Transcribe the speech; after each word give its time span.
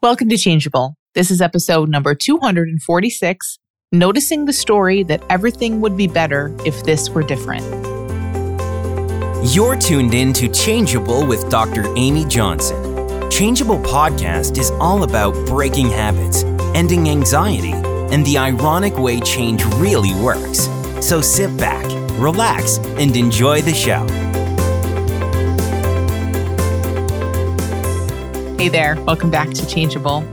Welcome 0.00 0.28
to 0.28 0.36
Changeable. 0.36 0.94
This 1.16 1.28
is 1.28 1.42
episode 1.42 1.88
number 1.88 2.14
246 2.14 3.58
Noticing 3.90 4.44
the 4.44 4.52
Story 4.52 5.02
That 5.02 5.24
Everything 5.28 5.80
Would 5.80 5.96
Be 5.96 6.06
Better 6.06 6.54
If 6.64 6.84
This 6.84 7.10
Were 7.10 7.24
Different. 7.24 7.64
You're 9.52 9.74
tuned 9.74 10.14
in 10.14 10.32
to 10.34 10.46
Changeable 10.50 11.26
with 11.26 11.50
Dr. 11.50 11.92
Amy 11.96 12.24
Johnson. 12.26 13.28
Changeable 13.28 13.80
podcast 13.80 14.56
is 14.56 14.70
all 14.78 15.02
about 15.02 15.34
breaking 15.48 15.88
habits, 15.88 16.44
ending 16.76 17.08
anxiety, 17.08 17.72
and 17.72 18.24
the 18.24 18.38
ironic 18.38 18.96
way 18.96 19.18
change 19.18 19.64
really 19.78 20.14
works. 20.22 20.68
So 21.04 21.20
sit 21.20 21.56
back, 21.58 21.84
relax, 22.20 22.78
and 22.78 23.16
enjoy 23.16 23.62
the 23.62 23.74
show. 23.74 24.27
Hey 28.58 28.68
there, 28.68 29.00
welcome 29.04 29.30
back 29.30 29.50
to 29.50 29.64
Changeable. 29.68 30.24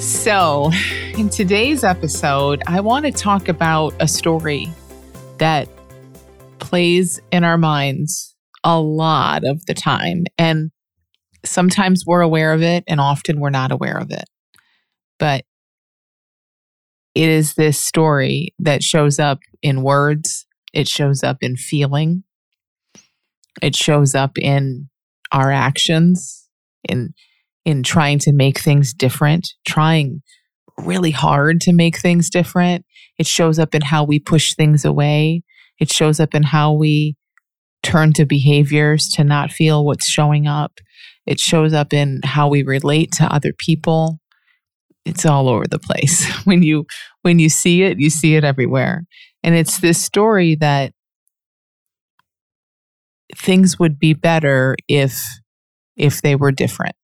So, 0.00 0.72
in 1.16 1.28
today's 1.28 1.84
episode, 1.84 2.60
I 2.66 2.80
want 2.80 3.06
to 3.06 3.12
talk 3.12 3.46
about 3.46 3.94
a 4.00 4.08
story 4.08 4.68
that 5.38 5.68
plays 6.58 7.20
in 7.30 7.44
our 7.44 7.56
minds 7.56 8.34
a 8.64 8.80
lot 8.80 9.44
of 9.44 9.64
the 9.66 9.74
time. 9.74 10.24
And 10.38 10.72
sometimes 11.44 12.04
we're 12.04 12.20
aware 12.20 12.52
of 12.52 12.62
it, 12.62 12.82
and 12.88 13.00
often 13.00 13.38
we're 13.38 13.50
not 13.50 13.70
aware 13.70 13.96
of 13.96 14.10
it. 14.10 14.24
But 15.20 15.44
it 17.14 17.28
is 17.28 17.54
this 17.54 17.78
story 17.78 18.54
that 18.58 18.82
shows 18.82 19.20
up 19.20 19.38
in 19.62 19.84
words, 19.84 20.46
it 20.72 20.88
shows 20.88 21.22
up 21.22 21.36
in 21.42 21.54
feeling, 21.54 22.24
it 23.62 23.76
shows 23.76 24.16
up 24.16 24.36
in 24.36 24.88
our 25.30 25.52
actions 25.52 26.43
in 26.88 27.14
in 27.64 27.82
trying 27.82 28.18
to 28.18 28.32
make 28.32 28.58
things 28.58 28.92
different, 28.92 29.48
trying 29.66 30.22
really 30.78 31.10
hard 31.10 31.60
to 31.62 31.72
make 31.72 31.98
things 31.98 32.28
different. 32.28 32.84
It 33.18 33.26
shows 33.26 33.58
up 33.58 33.74
in 33.74 33.82
how 33.82 34.04
we 34.04 34.18
push 34.18 34.54
things 34.54 34.84
away. 34.84 35.42
It 35.78 35.90
shows 35.90 36.20
up 36.20 36.34
in 36.34 36.42
how 36.42 36.72
we 36.72 37.16
turn 37.82 38.12
to 38.14 38.26
behaviors 38.26 39.08
to 39.08 39.24
not 39.24 39.52
feel 39.52 39.84
what's 39.84 40.08
showing 40.08 40.46
up. 40.46 40.78
It 41.26 41.38
shows 41.38 41.72
up 41.72 41.92
in 41.92 42.20
how 42.24 42.48
we 42.48 42.62
relate 42.62 43.12
to 43.12 43.24
other 43.24 43.52
people. 43.56 44.20
It's 45.04 45.24
all 45.24 45.48
over 45.48 45.66
the 45.66 45.78
place. 45.78 46.26
When 46.44 46.62
you 46.62 46.86
when 47.22 47.38
you 47.38 47.48
see 47.48 47.82
it, 47.82 47.98
you 47.98 48.10
see 48.10 48.36
it 48.36 48.44
everywhere. 48.44 49.04
And 49.42 49.54
it's 49.54 49.78
this 49.78 50.00
story 50.02 50.56
that 50.56 50.92
things 53.34 53.78
would 53.78 53.98
be 53.98 54.12
better 54.12 54.76
if 54.88 55.22
if 55.96 56.22
they 56.22 56.36
were 56.36 56.52
different. 56.52 56.96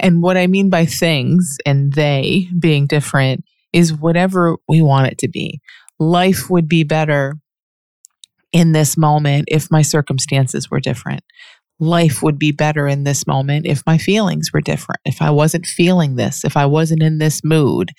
And 0.00 0.22
what 0.22 0.36
I 0.36 0.46
mean 0.46 0.70
by 0.70 0.86
things 0.86 1.56
and 1.64 1.92
they 1.92 2.48
being 2.58 2.86
different 2.86 3.44
is 3.72 3.92
whatever 3.92 4.56
we 4.68 4.82
want 4.82 5.08
it 5.08 5.18
to 5.18 5.28
be. 5.28 5.60
Life 5.98 6.50
would 6.50 6.68
be 6.68 6.84
better 6.84 7.34
in 8.52 8.72
this 8.72 8.96
moment 8.96 9.46
if 9.48 9.70
my 9.70 9.82
circumstances 9.82 10.70
were 10.70 10.80
different. 10.80 11.22
Life 11.80 12.22
would 12.22 12.38
be 12.38 12.52
better 12.52 12.86
in 12.86 13.02
this 13.02 13.26
moment 13.26 13.66
if 13.66 13.82
my 13.84 13.98
feelings 13.98 14.50
were 14.52 14.60
different. 14.60 15.00
If 15.04 15.20
I 15.20 15.30
wasn't 15.30 15.66
feeling 15.66 16.14
this, 16.14 16.44
if 16.44 16.56
I 16.56 16.66
wasn't 16.66 17.02
in 17.02 17.18
this 17.18 17.42
mood, 17.42 17.90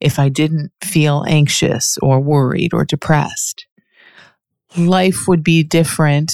if 0.00 0.20
I 0.20 0.28
didn't 0.28 0.70
feel 0.82 1.24
anxious 1.26 1.98
or 2.00 2.20
worried 2.20 2.72
or 2.72 2.84
depressed. 2.84 3.66
Life 4.76 5.26
would 5.26 5.42
be 5.42 5.64
different 5.64 6.32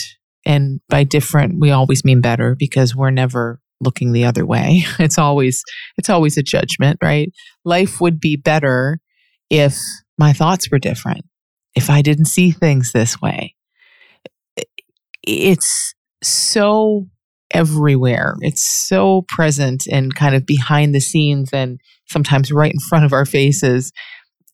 and 0.51 0.81
by 0.89 1.05
different, 1.05 1.61
we 1.61 1.71
always 1.71 2.05
mean 2.05 2.21
better 2.21 2.57
because 2.59 2.97
we're 2.97 3.13
never 3.13 3.61
looking 3.81 4.11
the 4.11 4.25
other 4.25 4.45
way. 4.45 4.83
It's 4.99 5.17
always 5.17 5.63
it's 5.97 6.11
always 6.11 6.37
a 6.37 6.43
judgment, 6.43 6.99
right? 7.01 7.31
Life 7.65 8.01
would 8.01 8.19
be 8.19 8.35
better 8.35 8.99
if 9.49 9.79
my 10.19 10.33
thoughts 10.33 10.69
were 10.69 10.81
different. 10.81 11.25
If 11.77 11.89
I 11.89 12.03
didn't 12.03 12.25
see 12.25 12.51
things 12.51 12.91
this 12.91 13.21
way. 13.21 13.55
It's 15.23 15.95
so 16.21 17.07
everywhere. 17.53 18.35
It's 18.41 18.67
so 18.89 19.25
present 19.29 19.85
and 19.89 20.17
kind 20.17 20.35
of 20.35 20.47
behind 20.47 20.97
the 20.97 21.01
scenes 21.01 21.51
and 21.53 21.79
sometimes 22.09 22.51
right 22.51 22.73
in 22.73 22.81
front 22.89 23.05
of 23.05 23.13
our 23.13 23.25
faces 23.25 23.93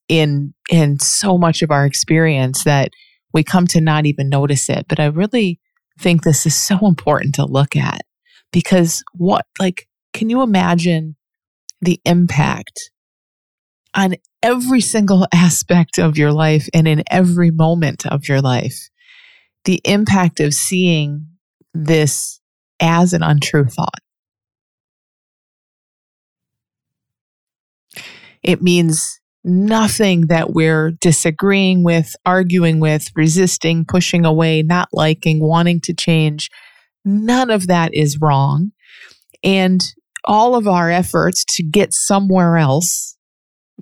in 0.08 0.52
in 0.70 0.98
so 0.98 1.38
much 1.38 1.62
of 1.62 1.70
our 1.70 1.86
experience 1.86 2.64
that 2.64 2.90
we 3.32 3.42
come 3.42 3.66
to 3.68 3.80
not 3.80 4.04
even 4.04 4.28
notice 4.28 4.68
it. 4.68 4.84
But 4.88 5.00
I 5.00 5.06
really 5.06 5.58
think 5.98 6.22
this 6.22 6.46
is 6.46 6.54
so 6.54 6.86
important 6.86 7.34
to 7.36 7.44
look 7.44 7.76
at 7.76 8.02
because 8.52 9.02
what, 9.12 9.44
like, 9.58 9.88
can 10.12 10.30
you 10.30 10.42
imagine 10.42 11.16
the 11.80 12.00
impact 12.04 12.90
on 13.94 14.14
every 14.42 14.80
single 14.80 15.26
aspect 15.32 15.98
of 15.98 16.18
your 16.18 16.32
life 16.32 16.68
and 16.74 16.86
in 16.86 17.02
every 17.10 17.50
moment 17.50 18.06
of 18.06 18.28
your 18.28 18.40
life? 18.40 18.88
The 19.64 19.80
impact 19.84 20.40
of 20.40 20.54
seeing 20.54 21.26
this 21.74 22.40
as 22.80 23.12
an 23.12 23.22
untrue 23.22 23.64
thought. 23.64 24.00
It 28.42 28.62
means 28.62 29.20
nothing 29.46 30.22
that 30.26 30.52
we're 30.52 30.90
disagreeing 31.00 31.84
with, 31.84 32.16
arguing 32.26 32.80
with, 32.80 33.06
resisting, 33.14 33.84
pushing 33.84 34.24
away, 34.24 34.62
not 34.62 34.88
liking, 34.92 35.40
wanting 35.40 35.80
to 35.80 35.94
change. 35.94 36.50
None 37.04 37.48
of 37.50 37.68
that 37.68 37.94
is 37.94 38.18
wrong. 38.20 38.72
And 39.44 39.80
all 40.24 40.56
of 40.56 40.66
our 40.66 40.90
efforts 40.90 41.44
to 41.56 41.62
get 41.62 41.94
somewhere 41.94 42.56
else, 42.56 43.16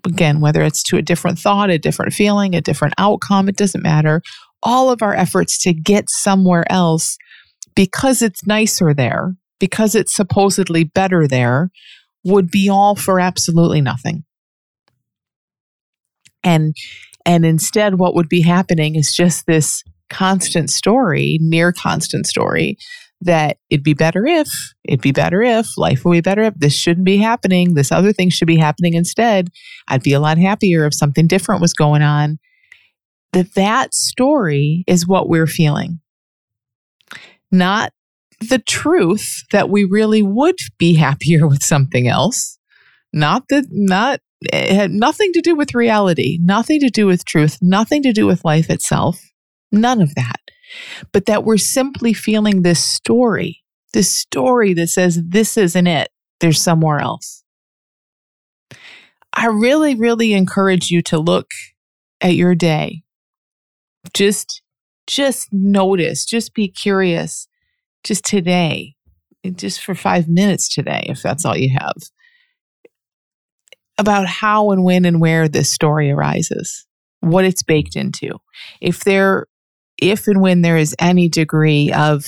again, 0.04 0.40
whether 0.40 0.62
it's 0.62 0.82
to 0.84 0.98
a 0.98 1.02
different 1.02 1.38
thought, 1.38 1.70
a 1.70 1.78
different 1.78 2.12
feeling, 2.12 2.54
a 2.54 2.60
different 2.60 2.92
outcome, 2.98 3.48
it 3.48 3.56
doesn't 3.56 3.82
matter. 3.82 4.20
All 4.62 4.90
of 4.90 5.02
our 5.02 5.14
efforts 5.14 5.58
to 5.62 5.72
get 5.72 6.10
somewhere 6.10 6.70
else 6.70 7.16
because 7.74 8.20
it's 8.20 8.46
nicer 8.46 8.92
there, 8.92 9.34
because 9.58 9.94
it's 9.94 10.14
supposedly 10.14 10.84
better 10.84 11.26
there, 11.26 11.70
would 12.22 12.50
be 12.50 12.68
all 12.68 12.94
for 12.94 13.18
absolutely 13.18 13.80
nothing 13.80 14.24
and 16.44 16.76
and 17.26 17.44
instead 17.44 17.98
what 17.98 18.14
would 18.14 18.28
be 18.28 18.42
happening 18.42 18.94
is 18.94 19.14
just 19.14 19.46
this 19.46 19.82
constant 20.10 20.70
story 20.70 21.38
near 21.40 21.72
constant 21.72 22.26
story 22.26 22.76
that 23.20 23.56
it'd 23.70 23.82
be 23.82 23.94
better 23.94 24.26
if 24.26 24.48
it'd 24.84 25.00
be 25.00 25.12
better 25.12 25.42
if 25.42 25.78
life 25.78 26.04
would 26.04 26.12
be 26.12 26.20
better 26.20 26.42
if 26.42 26.54
this 26.56 26.74
shouldn't 26.74 27.06
be 27.06 27.16
happening 27.16 27.74
this 27.74 27.90
other 27.90 28.12
thing 28.12 28.28
should 28.30 28.46
be 28.46 28.56
happening 28.56 28.94
instead. 28.94 29.48
I'd 29.88 30.02
be 30.02 30.12
a 30.12 30.20
lot 30.20 30.38
happier 30.38 30.86
if 30.86 30.94
something 30.94 31.26
different 31.26 31.60
was 31.60 31.72
going 31.72 32.02
on. 32.02 32.38
That 33.32 33.54
that 33.54 33.94
story 33.94 34.84
is 34.86 35.06
what 35.06 35.28
we're 35.28 35.46
feeling. 35.46 36.00
Not 37.50 37.92
the 38.40 38.58
truth 38.58 39.44
that 39.52 39.70
we 39.70 39.84
really 39.84 40.22
would 40.22 40.58
be 40.78 40.94
happier 40.96 41.46
with 41.46 41.62
something 41.62 42.06
else. 42.06 42.58
Not 43.12 43.44
that 43.48 43.66
not 43.70 44.20
it 44.42 44.74
had 44.74 44.90
nothing 44.90 45.32
to 45.32 45.40
do 45.40 45.54
with 45.54 45.74
reality, 45.74 46.38
nothing 46.40 46.80
to 46.80 46.90
do 46.90 47.06
with 47.06 47.24
truth, 47.24 47.58
nothing 47.60 48.02
to 48.02 48.12
do 48.12 48.26
with 48.26 48.44
life 48.44 48.70
itself, 48.70 49.20
none 49.72 50.00
of 50.00 50.14
that. 50.14 50.40
But 51.12 51.26
that 51.26 51.44
we're 51.44 51.56
simply 51.56 52.12
feeling 52.12 52.62
this 52.62 52.82
story, 52.82 53.62
this 53.92 54.10
story 54.10 54.74
that 54.74 54.88
says, 54.88 55.20
this 55.26 55.56
isn't 55.56 55.86
it, 55.86 56.10
there's 56.40 56.60
somewhere 56.60 56.98
else. 56.98 57.44
I 59.32 59.46
really, 59.46 59.94
really 59.94 60.32
encourage 60.32 60.90
you 60.90 61.02
to 61.02 61.18
look 61.18 61.50
at 62.20 62.34
your 62.34 62.54
day. 62.54 63.02
Just, 64.12 64.62
just 65.06 65.48
notice, 65.52 66.24
just 66.24 66.54
be 66.54 66.68
curious, 66.68 67.48
just 68.04 68.24
today, 68.24 68.94
just 69.54 69.82
for 69.82 69.94
five 69.94 70.28
minutes 70.28 70.72
today, 70.72 71.04
if 71.08 71.22
that's 71.22 71.44
all 71.44 71.56
you 71.56 71.74
have 71.78 71.94
about 73.98 74.26
how 74.26 74.70
and 74.70 74.84
when 74.84 75.04
and 75.04 75.20
where 75.20 75.48
this 75.48 75.70
story 75.70 76.10
arises, 76.10 76.86
what 77.20 77.44
it's 77.44 77.62
baked 77.62 77.96
into. 77.96 78.38
If 78.80 79.04
there, 79.04 79.46
if 80.00 80.26
and 80.26 80.40
when 80.40 80.62
there 80.62 80.76
is 80.76 80.94
any 80.98 81.28
degree 81.28 81.92
of 81.92 82.26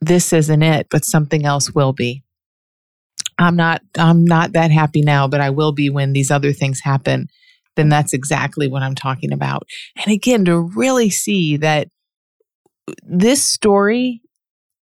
this 0.00 0.32
isn't 0.32 0.62
it, 0.62 0.88
but 0.90 1.04
something 1.04 1.44
else 1.44 1.74
will 1.74 1.92
be. 1.92 2.22
I'm 3.38 3.56
not, 3.56 3.80
I'm 3.96 4.24
not 4.24 4.52
that 4.52 4.70
happy 4.70 5.02
now, 5.02 5.28
but 5.28 5.40
I 5.40 5.50
will 5.50 5.72
be 5.72 5.88
when 5.88 6.12
these 6.12 6.30
other 6.30 6.52
things 6.52 6.80
happen. 6.80 7.28
Then 7.76 7.88
that's 7.88 8.12
exactly 8.12 8.68
what 8.68 8.82
I'm 8.82 8.94
talking 8.94 9.32
about. 9.32 9.66
And 9.96 10.12
again, 10.12 10.44
to 10.46 10.58
really 10.58 11.10
see 11.10 11.56
that 11.58 11.88
this 13.02 13.42
story 13.42 14.20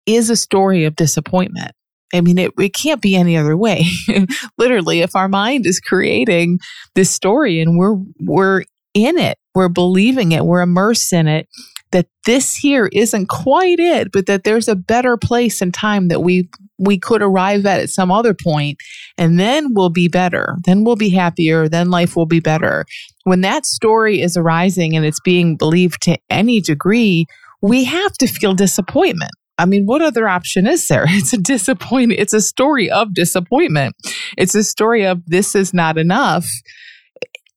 is 0.06 0.30
a 0.30 0.36
story 0.36 0.86
of 0.86 0.96
disappointment. 0.96 1.74
I 2.14 2.22
mean, 2.22 2.38
it, 2.38 2.52
it 2.58 2.74
can't 2.74 3.02
be 3.02 3.16
any 3.16 3.38
other 3.38 3.58
way. 3.58 3.86
Literally, 4.58 5.02
if 5.02 5.16
our 5.16 5.28
mind 5.28 5.66
is 5.66 5.80
creating 5.80 6.60
this 6.96 7.12
story 7.12 7.60
and 7.60 7.78
we're 7.78 7.98
we're 8.20 8.64
in 8.94 9.18
it, 9.18 9.38
we're 9.54 9.70
believing 9.70 10.32
it, 10.32 10.46
we're 10.46 10.62
immersed 10.62 11.12
in 11.14 11.28
it, 11.28 11.48
that 11.92 12.08
this 12.26 12.56
here 12.56 12.90
isn't 12.94 13.28
quite 13.28 13.80
it, 13.80 14.12
but 14.12 14.26
that 14.26 14.44
there's 14.44 14.68
a 14.68 14.76
better 14.76 15.18
place 15.18 15.62
and 15.62 15.74
time 15.74 16.08
that 16.08 16.22
we 16.22 16.50
we 16.80 16.98
could 16.98 17.22
arrive 17.22 17.66
at 17.66 17.80
at 17.80 17.90
some 17.90 18.12
other 18.12 18.34
point 18.34 18.78
and 19.18 19.40
then 19.40 19.74
we'll 19.74 19.90
be 19.90 20.08
better 20.08 20.56
then 20.66 20.84
we'll 20.84 20.96
be 20.96 21.10
happier 21.10 21.68
then 21.68 21.90
life 21.90 22.16
will 22.16 22.28
be 22.28 22.40
better 22.40 22.86
when 23.24 23.42
that 23.42 23.66
story 23.66 24.22
is 24.22 24.38
arising 24.38 24.96
and 24.96 25.06
it's 25.06 25.20
being 25.20 25.58
believed 25.58 26.02
to 26.02 26.18
any 26.30 26.62
degree 26.62 27.26
we 27.62 27.84
have 27.84 28.14
to 28.14 28.28
feel 28.28 28.54
disappointment 28.54 29.32
I 29.58 29.66
mean, 29.66 29.86
what 29.86 30.02
other 30.02 30.28
option 30.28 30.68
is 30.68 30.88
there? 30.88 31.06
It's 31.10 31.34
a 31.34 31.38
disappointment. 31.38 32.20
It's 32.20 32.34
a 32.34 32.42
story 32.42 32.90
of 32.90 33.14
disappointment. 33.14 33.96
It's 34.38 34.56
a 34.56 34.64
story 34.64 35.06
of 35.06 35.26
this 35.26 35.56
is 35.56 35.74
not 35.74 35.98
enough. 35.98 36.48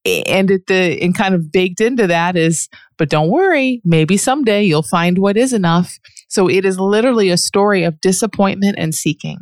And 0.07 0.51
at 0.51 0.67
the 0.67 0.99
and 1.03 1.15
kind 1.15 1.35
of 1.35 1.53
baked 1.53 1.81
into 1.81 2.07
that 2.07 2.37
is, 2.37 2.71
but 2.97 3.11
don't 3.11 3.31
worry, 3.31 3.83
maybe 3.85 4.17
someday 4.17 4.63
you'll 4.63 4.83
find 4.83 5.19
what 5.19 5.37
is 5.37 5.53
enough. 5.53 5.99
So 6.29 6.49
it 6.49 6.65
is 6.65 6.79
literally 6.79 7.29
a 7.29 7.37
story 7.37 7.85
of 7.85 8.01
disappointment 8.01 8.77
and 8.79 8.95
seeking. 8.95 9.41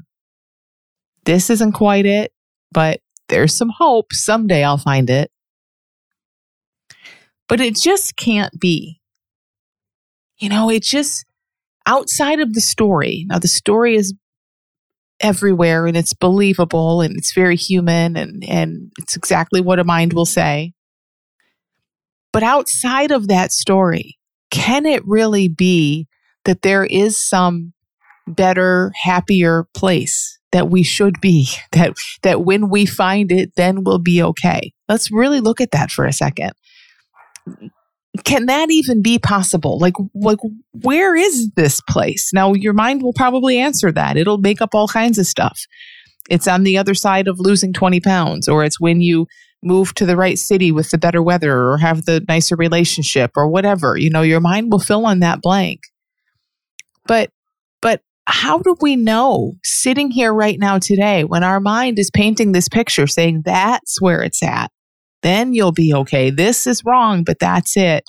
This 1.25 1.49
isn't 1.51 1.73
quite 1.73 2.07
it, 2.07 2.33
but 2.73 3.01
there's 3.29 3.55
some 3.55 3.69
hope. 3.69 4.13
Someday 4.13 4.65
I'll 4.65 4.79
find 4.79 5.09
it. 5.11 5.31
But 7.49 7.61
it 7.61 7.77
just 7.77 8.17
can't 8.17 8.59
be. 8.59 9.01
You 10.39 10.49
know, 10.49 10.71
it 10.71 10.83
just 10.83 11.25
outside 11.89 12.39
of 12.39 12.53
the 12.53 12.61
story. 12.61 13.25
Now, 13.29 13.39
the 13.39 13.49
story 13.49 13.97
is 13.97 14.15
everywhere 15.21 15.87
and 15.87 15.97
it's 15.97 16.15
believable 16.15 17.01
and 17.01 17.17
it's 17.17 17.35
very 17.35 17.57
human 17.57 18.17
and, 18.17 18.45
and 18.45 18.93
it's 18.99 19.17
exactly 19.17 19.61
what 19.61 19.81
a 19.81 19.85
mind 19.85 20.13
will 20.13 20.27
say. 20.27 20.75
But 22.33 22.43
outside 22.43 23.11
of 23.11 23.27
that 23.29 23.51
story, 23.51 24.19
can 24.51 24.87
it 24.87 25.03
really 25.07 25.49
be 25.49 26.07
that 26.45 26.63
there 26.63 26.85
is 26.85 27.17
some 27.17 27.73
better, 28.29 28.93
happier 29.03 29.67
place 29.75 30.39
that 30.53 30.69
we 30.69 30.83
should 30.83 31.21
be, 31.21 31.49
that, 31.73 31.95
that 32.23 32.45
when 32.45 32.69
we 32.69 32.87
find 32.87 33.33
it, 33.33 33.53
then 33.57 33.83
we'll 33.83 33.99
be 33.99 34.23
okay? 34.23 34.73
Let's 34.89 35.11
really 35.11 35.41
look 35.41 35.61
at 35.61 35.73
that 35.73 35.91
for 35.91 36.05
a 36.05 36.13
second 36.13 36.53
can 38.25 38.47
that 38.47 38.71
even 38.71 39.03
be 39.03 39.19
possible? 39.19 39.79
Like, 39.79 39.95
like 40.15 40.39
where 40.73 41.15
is 41.15 41.51
this 41.57 41.81
place? 41.81 42.31
Now, 42.33 42.53
your 42.55 42.73
mind 42.73 43.03
will 43.03 43.13
probably 43.13 43.59
answer 43.59 43.93
that. 43.93 44.17
It'll 44.17 44.39
make 44.39 44.61
up 44.61 44.75
all 44.75 44.89
kinds 44.89 45.19
of 45.19 45.27
stuff. 45.27 45.61
It's 46.31 46.49
on 46.49 46.63
the 46.63 46.77
other 46.79 46.95
side 46.95 47.29
of 47.29 47.41
losing 47.41 47.73
20 47.73 48.01
pounds, 48.01 48.49
or 48.49 48.65
it's 48.65 48.81
when 48.81 49.01
you 49.01 49.27
move 49.63 49.95
to 49.95 50.07
the 50.07 50.17
right 50.17 50.39
city 50.39 50.71
with 50.71 50.91
the 50.91 50.99
better 50.99 51.23
weather, 51.23 51.71
or 51.71 51.79
have 51.79 52.05
the 52.05 52.25
nicer 52.29 52.55
relationship, 52.57 53.33
or 53.37 53.49
whatever. 53.49 53.97
You 53.97 54.11
know, 54.11 54.23
your 54.23 54.41
mind 54.41 54.71
will 54.71 54.79
fill 54.79 55.09
in 55.09 55.21
that 55.21 55.41
blank. 55.41 55.81
But, 57.07 57.31
but 57.81 58.03
how 58.27 58.59
do 58.59 58.77
we 58.81 58.95
know 58.95 59.55
sitting 59.65 60.11
here 60.11 60.33
right 60.33 60.59
now 60.59 60.79
today 60.79 61.25
when 61.25 61.43
our 61.43 61.61
mind 61.61 61.99
is 61.99 62.11
painting 62.11 62.53
this 62.53 62.69
picture 62.69 63.07
saying 63.07 63.43
that's 63.45 64.01
where 64.01 64.23
it's 64.23 64.43
at? 64.43 64.71
Then 65.23 65.53
you'll 65.53 65.73
be 65.73 65.93
okay. 65.93 66.31
This 66.31 66.67
is 66.67 66.85
wrong, 66.85 67.25
but 67.25 67.39
that's 67.39 67.77
it. 67.77 68.05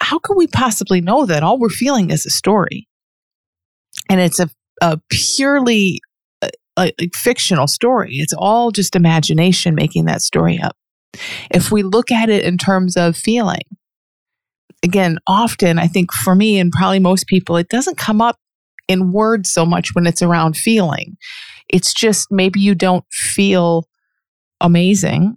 How 0.00 0.18
can 0.18 0.36
we 0.36 0.46
possibly 0.46 1.00
know 1.00 1.26
that 1.26 1.42
all 1.42 1.58
we're 1.58 1.68
feeling 1.68 2.10
is 2.10 2.26
a 2.26 2.30
story? 2.30 2.88
And 4.08 4.20
it's 4.20 4.40
a, 4.40 4.48
a 4.82 4.98
purely 5.10 6.00
uh, 6.76 6.90
fictional 7.14 7.66
story. 7.66 8.14
It's 8.14 8.34
all 8.36 8.70
just 8.70 8.96
imagination 8.96 9.74
making 9.74 10.06
that 10.06 10.22
story 10.22 10.60
up. 10.60 10.76
If 11.50 11.70
we 11.70 11.82
look 11.82 12.10
at 12.10 12.28
it 12.28 12.44
in 12.44 12.58
terms 12.58 12.96
of 12.96 13.16
feeling, 13.16 13.62
again, 14.82 15.18
often 15.26 15.78
I 15.78 15.86
think 15.86 16.12
for 16.12 16.34
me 16.34 16.58
and 16.58 16.72
probably 16.72 16.98
most 16.98 17.26
people, 17.26 17.56
it 17.56 17.68
doesn't 17.68 17.98
come 17.98 18.20
up 18.20 18.36
in 18.88 19.12
words 19.12 19.52
so 19.52 19.64
much 19.64 19.94
when 19.94 20.06
it's 20.06 20.22
around 20.22 20.56
feeling. 20.56 21.16
It's 21.68 21.94
just 21.94 22.28
maybe 22.30 22.60
you 22.60 22.74
don't 22.74 23.04
feel 23.10 23.86
amazing 24.60 25.36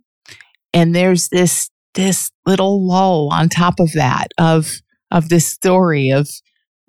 and 0.77 0.95
there's 0.95 1.29
this 1.29 1.71
this 1.95 2.31
little 2.45 2.85
lull 2.87 3.29
on 3.31 3.49
top 3.49 3.79
of 3.79 3.91
that 3.93 4.27
of 4.37 4.75
of 5.09 5.29
this 5.29 5.47
story 5.47 6.11
of 6.11 6.29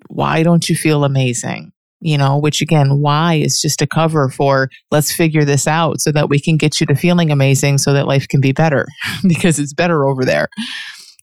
why 0.07 0.43
don't 0.43 0.69
you 0.69 0.75
feel 0.75 1.03
amazing? 1.03 1.71
You 1.99 2.17
know 2.17 2.37
which 2.37 2.61
again 2.61 2.99
why 3.01 3.35
is 3.35 3.59
just 3.59 3.81
a 3.81 3.87
cover 3.87 4.29
for 4.29 4.69
let's 4.91 5.11
figure 5.11 5.43
this 5.43 5.67
out 5.67 6.01
so 6.01 6.11
that 6.11 6.29
we 6.29 6.39
can 6.39 6.55
get 6.55 6.79
you 6.79 6.85
to 6.85 6.95
feeling 6.95 7.31
amazing 7.31 7.79
so 7.79 7.91
that 7.93 8.07
life 8.07 8.27
can 8.27 8.41
be 8.41 8.51
better 8.51 8.85
because 9.27 9.57
it's 9.57 9.73
better 9.73 10.07
over 10.07 10.23
there. 10.23 10.47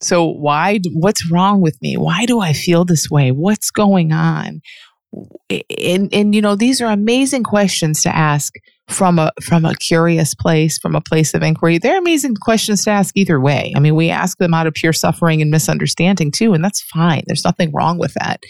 So 0.03 0.27
why 0.27 0.81
what's 0.93 1.31
wrong 1.31 1.61
with 1.61 1.79
me? 1.81 1.97
Why 1.97 2.27
do 2.27 2.41
i 2.41 2.53
feel 2.53 2.85
this 2.85 3.09
way? 3.09 3.31
What's 3.31 3.71
going 3.71 4.13
on? 4.13 4.61
And 5.79 6.13
and 6.13 6.35
you 6.35 6.43
know 6.43 6.57
these 6.57 6.81
are 6.81 6.93
amazing 6.93 7.45
questions 7.45 8.03
to 8.03 8.15
ask 8.15 8.53
from 8.89 9.19
a 9.19 9.33
from 9.43 9.65
a 9.65 9.75
curious 9.75 10.35
place, 10.35 10.79
from 10.79 10.95
a 10.95 11.01
place 11.01 11.35
of 11.35 11.43
inquiry. 11.43 11.79
They're 11.79 11.99
amazing 11.99 12.37
questions 12.37 12.85
to 12.85 12.91
ask 12.91 13.17
either 13.17 13.41
way. 13.41 13.73
I 13.77 13.81
mean, 13.81 13.97
we 13.97 14.11
ask 14.11 14.39
them 14.39 14.55
out 14.55 14.67
of 14.67 14.75
pure 14.75 14.93
suffering 14.93 15.43
and 15.43 15.51
misunderstanding 15.51 16.31
too, 16.31 16.53
and 16.53 16.65
that's 16.65 16.83
fine. 16.83 17.23
There's 17.27 17.45
nothing 17.45 17.73
wrong 17.73 17.99
with 17.99 18.15
that. 18.15 18.43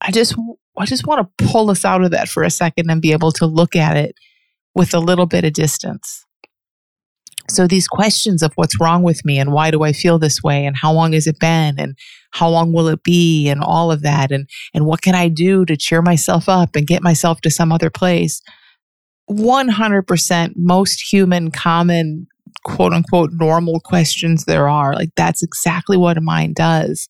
I 0.00 0.10
just 0.10 0.34
I 0.76 0.86
just 0.86 1.06
want 1.06 1.26
to 1.38 1.46
pull 1.46 1.70
us 1.70 1.84
out 1.84 2.02
of 2.02 2.10
that 2.10 2.28
for 2.28 2.42
a 2.42 2.50
second 2.50 2.90
and 2.90 3.00
be 3.00 3.12
able 3.12 3.32
to 3.32 3.46
look 3.46 3.76
at 3.76 3.96
it 3.96 4.16
with 4.74 4.92
a 4.92 4.98
little 4.98 5.26
bit 5.26 5.44
of 5.44 5.52
distance. 5.52 6.24
So 7.48 7.66
these 7.66 7.86
questions 7.86 8.42
of 8.42 8.52
what's 8.54 8.80
wrong 8.80 9.02
with 9.02 9.24
me 9.24 9.38
and 9.38 9.52
why 9.52 9.70
do 9.70 9.82
I 9.82 9.92
feel 9.92 10.18
this 10.18 10.42
way 10.42 10.64
and 10.64 10.74
how 10.76 10.92
long 10.92 11.12
has 11.12 11.26
it 11.26 11.38
been 11.38 11.78
and 11.78 11.96
how 12.32 12.48
long 12.48 12.72
will 12.72 12.88
it 12.88 13.04
be 13.04 13.48
and 13.48 13.62
all 13.62 13.92
of 13.92 14.02
that 14.02 14.32
and 14.32 14.48
and 14.72 14.86
what 14.86 15.02
can 15.02 15.14
I 15.14 15.28
do 15.28 15.64
to 15.66 15.76
cheer 15.76 16.02
myself 16.02 16.48
up 16.48 16.74
and 16.74 16.86
get 16.86 17.02
myself 17.02 17.40
to 17.42 17.50
some 17.50 17.70
other 17.70 17.90
place 17.90 18.40
100% 19.30 20.52
most 20.56 21.12
human, 21.12 21.50
common, 21.50 22.26
quote 22.64 22.92
unquote, 22.92 23.30
normal 23.32 23.80
questions 23.80 24.44
there 24.44 24.68
are. 24.68 24.94
Like, 24.94 25.10
that's 25.16 25.42
exactly 25.42 25.96
what 25.96 26.18
a 26.18 26.20
mind 26.20 26.54
does 26.56 27.08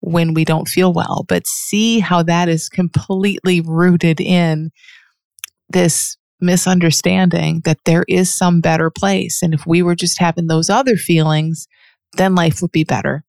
when 0.00 0.34
we 0.34 0.44
don't 0.44 0.68
feel 0.68 0.92
well. 0.92 1.24
But 1.28 1.46
see 1.46 1.98
how 1.98 2.22
that 2.24 2.48
is 2.48 2.68
completely 2.68 3.60
rooted 3.60 4.20
in 4.20 4.70
this 5.68 6.16
misunderstanding 6.40 7.62
that 7.64 7.78
there 7.84 8.04
is 8.08 8.32
some 8.32 8.60
better 8.60 8.90
place. 8.90 9.42
And 9.42 9.52
if 9.52 9.66
we 9.66 9.82
were 9.82 9.96
just 9.96 10.20
having 10.20 10.46
those 10.46 10.70
other 10.70 10.96
feelings, 10.96 11.66
then 12.16 12.34
life 12.34 12.62
would 12.62 12.72
be 12.72 12.84
better. 12.84 13.24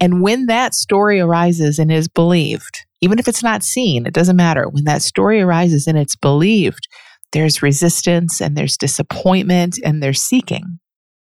And 0.00 0.22
when 0.22 0.46
that 0.46 0.74
story 0.74 1.20
arises 1.20 1.78
and 1.78 1.90
is 1.90 2.08
believed, 2.08 2.84
even 3.00 3.18
if 3.18 3.26
it's 3.26 3.42
not 3.42 3.62
seen, 3.62 4.06
it 4.06 4.14
doesn't 4.14 4.36
matter. 4.36 4.68
When 4.68 4.84
that 4.84 5.02
story 5.02 5.40
arises 5.40 5.86
and 5.86 5.98
it's 5.98 6.16
believed, 6.16 6.88
there's 7.32 7.62
resistance 7.62 8.40
and 8.40 8.56
there's 8.56 8.76
disappointment 8.76 9.78
and 9.84 10.02
there's 10.02 10.20
seeking. 10.20 10.78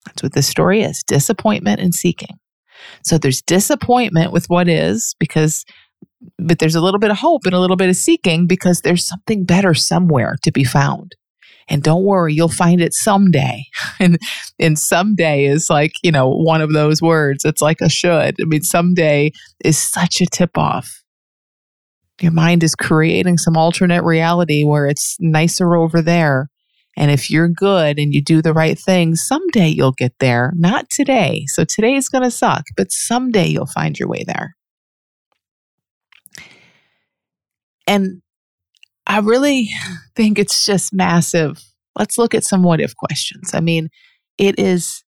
That's 0.05 0.23
what 0.23 0.33
the 0.33 0.41
story 0.41 0.81
is 0.81 1.03
disappointment 1.03 1.79
and 1.79 1.93
seeking. 1.93 2.37
So 3.03 3.17
there's 3.17 3.41
disappointment 3.41 4.31
with 4.31 4.47
what 4.47 4.67
is 4.67 5.15
because, 5.19 5.63
but 6.37 6.59
there's 6.59 6.75
a 6.75 6.81
little 6.81 6.99
bit 6.99 7.11
of 7.11 7.17
hope 7.17 7.45
and 7.45 7.53
a 7.53 7.59
little 7.59 7.77
bit 7.77 7.89
of 7.89 7.95
seeking 7.95 8.47
because 8.47 8.81
there's 8.81 9.07
something 9.07 9.45
better 9.45 9.73
somewhere 9.73 10.35
to 10.43 10.51
be 10.51 10.63
found. 10.63 11.15
And 11.69 11.81
don't 11.81 12.03
worry, 12.03 12.33
you'll 12.33 12.49
find 12.49 12.81
it 12.81 12.93
someday. 12.93 13.63
and 13.99 14.17
and 14.59 14.77
someday 14.77 15.45
is 15.45 15.69
like, 15.69 15.93
you 16.03 16.11
know, 16.11 16.29
one 16.29 16.61
of 16.61 16.73
those 16.73 17.01
words. 17.01 17.45
It's 17.45 17.61
like 17.61 17.79
a 17.79 17.87
should. 17.87 18.35
I 18.41 18.45
mean, 18.45 18.63
someday 18.63 19.31
is 19.63 19.77
such 19.77 20.19
a 20.19 20.25
tip 20.25 20.57
off 20.57 21.02
your 22.21 22.31
mind 22.31 22.63
is 22.63 22.75
creating 22.75 23.37
some 23.37 23.57
alternate 23.57 24.03
reality 24.03 24.63
where 24.63 24.87
it's 24.87 25.17
nicer 25.19 25.75
over 25.75 26.01
there. 26.01 26.49
And 26.95 27.09
if 27.09 27.29
you're 27.31 27.49
good 27.49 27.97
and 27.97 28.13
you 28.13 28.21
do 28.21 28.41
the 28.41 28.53
right 28.53 28.77
thing, 28.77 29.15
someday 29.15 29.67
you'll 29.67 29.93
get 29.93 30.13
there. 30.19 30.53
Not 30.55 30.89
today. 30.91 31.45
So 31.47 31.65
today 31.65 31.95
is 31.95 32.07
going 32.07 32.23
to 32.23 32.31
suck, 32.31 32.65
but 32.77 32.91
someday 32.91 33.47
you'll 33.47 33.65
find 33.65 33.97
your 33.97 34.07
way 34.07 34.23
there. 34.25 34.55
And 37.87 38.21
I 39.07 39.19
really 39.19 39.69
think 40.15 40.37
it's 40.37 40.65
just 40.65 40.93
massive. 40.93 41.61
Let's 41.97 42.17
look 42.17 42.35
at 42.35 42.43
some 42.43 42.63
what 42.63 42.81
if 42.81 42.95
questions. 42.95 43.51
I 43.53 43.59
mean, 43.59 43.89
it 44.37 44.59
is 44.59 45.03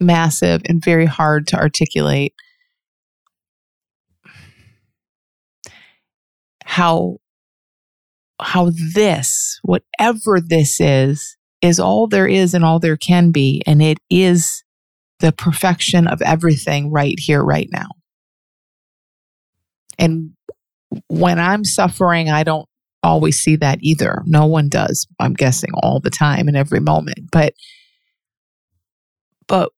massive 0.00 0.62
and 0.66 0.84
very 0.84 1.06
hard 1.06 1.46
to 1.48 1.56
articulate 1.56 2.34
how 6.66 7.16
how 8.40 8.70
this 8.94 9.58
whatever 9.62 10.40
this 10.44 10.78
is 10.80 11.36
is 11.62 11.80
all 11.80 12.06
there 12.08 12.26
is 12.26 12.52
and 12.52 12.64
all 12.64 12.80
there 12.80 12.96
can 12.96 13.30
be 13.30 13.62
and 13.66 13.80
it 13.80 13.98
is 14.10 14.62
the 15.20 15.32
perfection 15.32 16.06
of 16.06 16.20
everything 16.20 16.90
right 16.90 17.18
here 17.18 17.42
right 17.42 17.68
now. 17.72 17.86
And 19.98 20.32
when 21.08 21.38
i'm 21.38 21.64
suffering 21.64 22.30
i 22.30 22.42
don't 22.42 22.68
always 23.02 23.38
see 23.38 23.54
that 23.56 23.78
either. 23.80 24.22
No 24.26 24.46
one 24.46 24.68
does 24.68 25.06
i'm 25.20 25.34
guessing 25.34 25.70
all 25.82 26.00
the 26.00 26.10
time 26.10 26.48
and 26.48 26.56
every 26.56 26.80
moment 26.80 27.30
but 27.30 27.54
but 29.46 29.70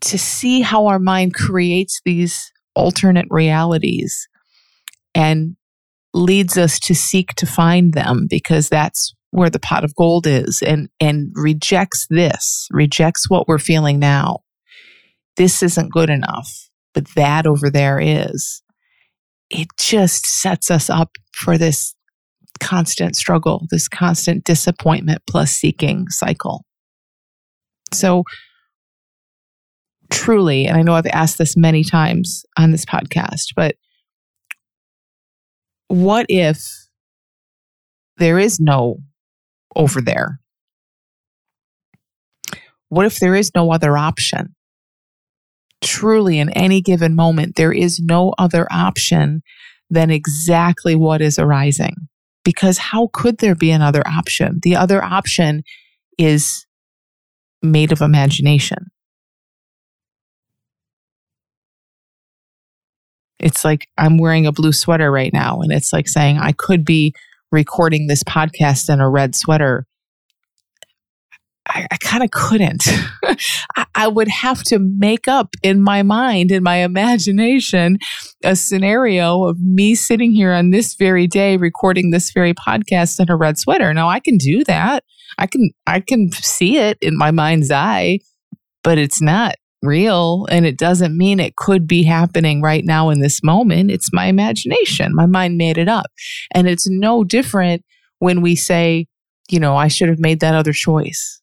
to 0.00 0.18
see 0.18 0.62
how 0.62 0.86
our 0.86 0.98
mind 0.98 1.34
creates 1.34 2.00
these 2.04 2.50
alternate 2.74 3.26
realities 3.30 4.28
and 5.16 5.56
leads 6.12 6.58
us 6.58 6.78
to 6.78 6.94
seek 6.94 7.34
to 7.34 7.46
find 7.46 7.94
them 7.94 8.26
because 8.28 8.68
that's 8.68 9.14
where 9.30 9.50
the 9.50 9.58
pot 9.58 9.82
of 9.82 9.94
gold 9.96 10.26
is 10.26 10.62
and 10.64 10.88
and 11.00 11.32
rejects 11.34 12.06
this 12.10 12.68
rejects 12.70 13.28
what 13.28 13.48
we're 13.48 13.58
feeling 13.58 13.98
now. 13.98 14.40
This 15.36 15.62
isn't 15.62 15.92
good 15.92 16.10
enough 16.10 16.68
but 16.94 17.08
that 17.16 17.46
over 17.46 17.70
there 17.70 17.98
is. 17.98 18.62
It 19.50 19.68
just 19.78 20.26
sets 20.26 20.70
us 20.70 20.88
up 20.88 21.10
for 21.34 21.58
this 21.58 21.94
constant 22.60 23.16
struggle 23.16 23.66
this 23.70 23.88
constant 23.88 24.44
disappointment 24.44 25.22
plus 25.28 25.50
seeking 25.50 26.08
cycle. 26.08 26.64
So 27.92 28.24
truly 30.08 30.66
and 30.66 30.76
i 30.76 30.82
know 30.82 30.94
i've 30.94 31.04
asked 31.06 31.36
this 31.36 31.56
many 31.56 31.82
times 31.82 32.44
on 32.56 32.70
this 32.70 32.84
podcast 32.84 33.46
but 33.56 33.74
what 35.88 36.26
if 36.28 36.62
there 38.18 38.38
is 38.38 38.58
no 38.60 38.98
over 39.74 40.00
there? 40.00 40.40
What 42.88 43.06
if 43.06 43.18
there 43.18 43.34
is 43.34 43.50
no 43.54 43.72
other 43.72 43.96
option? 43.96 44.54
Truly, 45.82 46.38
in 46.38 46.50
any 46.50 46.80
given 46.80 47.14
moment, 47.14 47.56
there 47.56 47.72
is 47.72 48.00
no 48.00 48.32
other 48.38 48.66
option 48.70 49.42
than 49.90 50.10
exactly 50.10 50.94
what 50.94 51.20
is 51.20 51.38
arising. 51.38 51.94
Because 52.44 52.78
how 52.78 53.08
could 53.12 53.38
there 53.38 53.54
be 53.54 53.70
another 53.70 54.02
option? 54.06 54.60
The 54.62 54.76
other 54.76 55.02
option 55.02 55.62
is 56.16 56.64
made 57.62 57.92
of 57.92 58.00
imagination. 58.00 58.86
It's 63.38 63.64
like 63.64 63.88
I'm 63.98 64.18
wearing 64.18 64.46
a 64.46 64.52
blue 64.52 64.72
sweater 64.72 65.10
right 65.10 65.32
now, 65.32 65.60
and 65.60 65.72
it's 65.72 65.92
like 65.92 66.08
saying 66.08 66.38
I 66.38 66.52
could 66.52 66.84
be 66.84 67.14
recording 67.52 68.06
this 68.06 68.22
podcast 68.24 68.92
in 68.92 69.00
a 69.00 69.08
red 69.08 69.34
sweater. 69.34 69.86
I, 71.68 71.86
I 71.90 71.96
kind 71.96 72.22
of 72.22 72.30
couldn't. 72.30 72.84
I, 73.76 73.86
I 73.94 74.08
would 74.08 74.28
have 74.28 74.62
to 74.64 74.78
make 74.78 75.26
up 75.26 75.54
in 75.62 75.82
my 75.82 76.02
mind, 76.02 76.52
in 76.52 76.62
my 76.62 76.76
imagination, 76.76 77.98
a 78.44 78.54
scenario 78.54 79.44
of 79.44 79.60
me 79.60 79.94
sitting 79.94 80.32
here 80.32 80.52
on 80.52 80.70
this 80.70 80.94
very 80.94 81.26
day 81.26 81.56
recording 81.56 82.10
this 82.10 82.30
very 82.30 82.54
podcast 82.54 83.18
in 83.20 83.28
a 83.30 83.36
red 83.36 83.58
sweater. 83.58 83.92
Now 83.92 84.08
I 84.08 84.20
can 84.20 84.36
do 84.36 84.64
that. 84.64 85.04
I 85.38 85.46
can 85.46 85.70
I 85.86 86.00
can 86.00 86.30
see 86.32 86.78
it 86.78 86.98
in 87.00 87.16
my 87.16 87.30
mind's 87.30 87.70
eye, 87.70 88.20
but 88.82 88.96
it's 88.96 89.20
not 89.20 89.56
real 89.82 90.46
and 90.50 90.66
it 90.66 90.78
doesn't 90.78 91.16
mean 91.16 91.40
it 91.40 91.56
could 91.56 91.86
be 91.86 92.02
happening 92.02 92.62
right 92.62 92.84
now 92.84 93.10
in 93.10 93.20
this 93.20 93.42
moment. 93.42 93.90
It's 93.90 94.12
my 94.12 94.26
imagination. 94.26 95.14
My 95.14 95.26
mind 95.26 95.56
made 95.56 95.78
it 95.78 95.88
up. 95.88 96.06
And 96.54 96.68
it's 96.68 96.88
no 96.88 97.24
different 97.24 97.84
when 98.18 98.40
we 98.40 98.56
say, 98.56 99.06
you 99.50 99.60
know, 99.60 99.76
I 99.76 99.88
should 99.88 100.08
have 100.08 100.18
made 100.18 100.40
that 100.40 100.54
other 100.54 100.72
choice. 100.72 101.40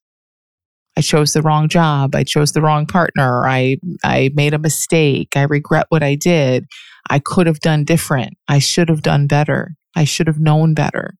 I 0.97 1.01
chose 1.01 1.33
the 1.33 1.41
wrong 1.41 1.69
job. 1.69 2.15
I 2.15 2.23
chose 2.23 2.51
the 2.51 2.61
wrong 2.61 2.85
partner. 2.85 3.47
I 3.47 3.77
I 4.03 4.29
made 4.35 4.53
a 4.53 4.59
mistake. 4.59 5.29
I 5.35 5.43
regret 5.43 5.87
what 5.89 6.03
I 6.03 6.15
did. 6.15 6.65
I 7.09 7.19
could 7.19 7.47
have 7.47 7.59
done 7.59 7.83
different. 7.83 8.37
I 8.47 8.59
should 8.59 8.89
have 8.89 9.01
done 9.01 9.27
better. 9.27 9.71
I 9.95 10.03
should 10.03 10.27
have 10.27 10.39
known 10.39 10.73
better. 10.73 11.15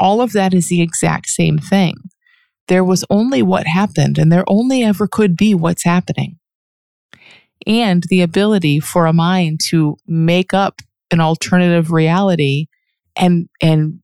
All 0.00 0.20
of 0.20 0.32
that 0.32 0.54
is 0.54 0.68
the 0.68 0.80
exact 0.80 1.28
same 1.28 1.58
thing 1.58 1.94
there 2.68 2.84
was 2.84 3.04
only 3.10 3.42
what 3.42 3.66
happened, 3.66 4.18
and 4.18 4.30
there 4.32 4.44
only 4.46 4.82
ever 4.82 5.06
could 5.06 5.36
be 5.36 5.54
what's 5.54 5.84
happening. 5.84 6.38
And 7.66 8.04
the 8.08 8.20
ability 8.20 8.80
for 8.80 9.06
a 9.06 9.12
mind 9.12 9.60
to 9.70 9.96
make 10.06 10.52
up 10.52 10.80
an 11.10 11.20
alternative 11.20 11.92
reality 11.92 12.66
and, 13.16 13.48
and, 13.62 14.00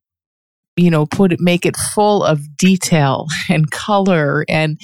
you 0.75 0.89
know, 0.89 1.05
put 1.05 1.33
it, 1.33 1.39
make 1.39 1.65
it 1.65 1.75
full 1.75 2.23
of 2.23 2.57
detail 2.57 3.27
and 3.49 3.69
color 3.71 4.45
and 4.47 4.79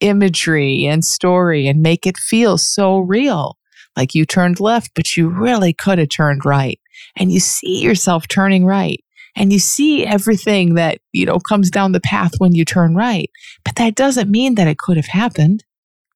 imagery 0.00 0.84
and 0.84 1.04
story 1.04 1.66
and 1.66 1.80
make 1.80 2.06
it 2.06 2.16
feel 2.16 2.58
so 2.58 2.98
real. 2.98 3.56
Like 3.96 4.14
you 4.14 4.24
turned 4.24 4.58
left, 4.58 4.92
but 4.94 5.16
you 5.16 5.28
really 5.28 5.72
could 5.72 5.98
have 5.98 6.08
turned 6.08 6.44
right. 6.44 6.80
And 7.16 7.30
you 7.30 7.40
see 7.40 7.80
yourself 7.80 8.26
turning 8.26 8.64
right 8.64 9.03
and 9.36 9.52
you 9.52 9.58
see 9.58 10.06
everything 10.06 10.74
that, 10.74 11.00
you 11.12 11.26
know, 11.26 11.38
comes 11.38 11.70
down 11.70 11.92
the 11.92 12.00
path 12.00 12.32
when 12.38 12.54
you 12.54 12.64
turn 12.64 12.94
right. 12.94 13.30
But 13.64 13.76
that 13.76 13.94
doesn't 13.94 14.30
mean 14.30 14.54
that 14.54 14.68
it 14.68 14.78
could 14.78 14.96
have 14.96 15.06
happened. 15.06 15.64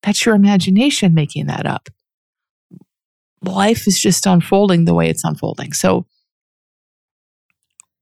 That's 0.02 0.25
your 0.25 0.34
imagination 0.34 1.14
making 1.14 1.46
that 1.46 1.66
up. 1.66 1.88
Life 3.42 3.87
is 3.87 3.98
just 4.00 4.26
unfolding 4.26 4.84
the 4.84 4.94
way 4.94 5.08
it's 5.08 5.25
unfolding. 5.25 5.72
So, 5.72 6.06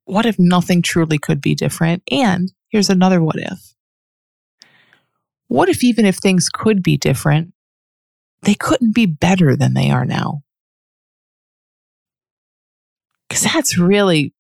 what 0.05 0.27
if 0.27 0.39
nothing 0.39 0.83
truly 0.83 1.19
could 1.19 1.41
be 1.41 1.55
different? 1.55 2.03
And 2.11 2.53
here's 2.69 2.91
another 2.91 3.23
what 3.23 3.37
if. 3.37 3.75
What 5.49 5.69
if, 5.69 5.83
even 5.83 6.05
if 6.05 6.17
things 6.17 6.49
could 6.49 6.83
be 6.83 6.97
different, 6.97 7.53
they 8.43 8.55
couldn't 8.55 8.95
be 8.95 9.07
better 9.07 9.57
than 9.57 9.75
they 9.75 9.91
are 9.91 10.05
now? 10.05 10.43
Because 13.29 13.43
that's 13.43 13.79
really 13.79 14.33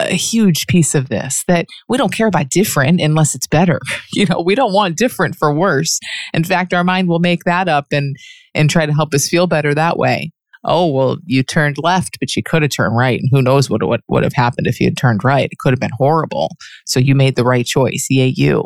a 0.00 0.14
huge 0.14 0.66
piece 0.66 0.94
of 0.94 1.08
this 1.08 1.44
that 1.48 1.66
we 1.88 1.96
don't 1.96 2.12
care 2.12 2.26
about 2.26 2.48
different 2.48 3.00
unless 3.00 3.34
it's 3.34 3.46
better. 3.46 3.80
You 4.12 4.26
know, 4.26 4.40
we 4.40 4.56
don't 4.56 4.72
want 4.72 4.96
different 4.96 5.36
for 5.36 5.54
worse. 5.54 6.00
In 6.34 6.42
fact, 6.42 6.74
our 6.74 6.82
mind 6.82 7.08
will 7.08 7.20
make 7.20 7.44
that 7.44 7.68
up 7.68 7.86
and 7.92 8.16
and 8.54 8.68
try 8.68 8.84
to 8.84 8.92
help 8.92 9.14
us 9.14 9.28
feel 9.28 9.46
better 9.46 9.72
that 9.72 9.96
way. 9.96 10.32
Oh, 10.64 10.86
well, 10.88 11.16
you 11.24 11.42
turned 11.42 11.76
left, 11.78 12.18
but 12.18 12.34
you 12.36 12.42
could 12.42 12.62
have 12.62 12.72
turned 12.72 12.96
right. 12.96 13.18
And 13.20 13.28
who 13.30 13.40
knows 13.40 13.70
what, 13.70 13.82
what 13.86 14.00
would 14.08 14.24
have 14.24 14.34
happened 14.34 14.66
if 14.66 14.80
you 14.80 14.86
had 14.86 14.96
turned 14.96 15.24
right? 15.24 15.48
It 15.50 15.58
could 15.58 15.72
have 15.72 15.80
been 15.80 15.90
horrible. 15.96 16.56
So 16.86 17.00
you 17.00 17.14
made 17.14 17.36
the 17.36 17.44
right 17.44 17.64
choice. 17.64 18.08
Yay, 18.10 18.34
you 18.36 18.64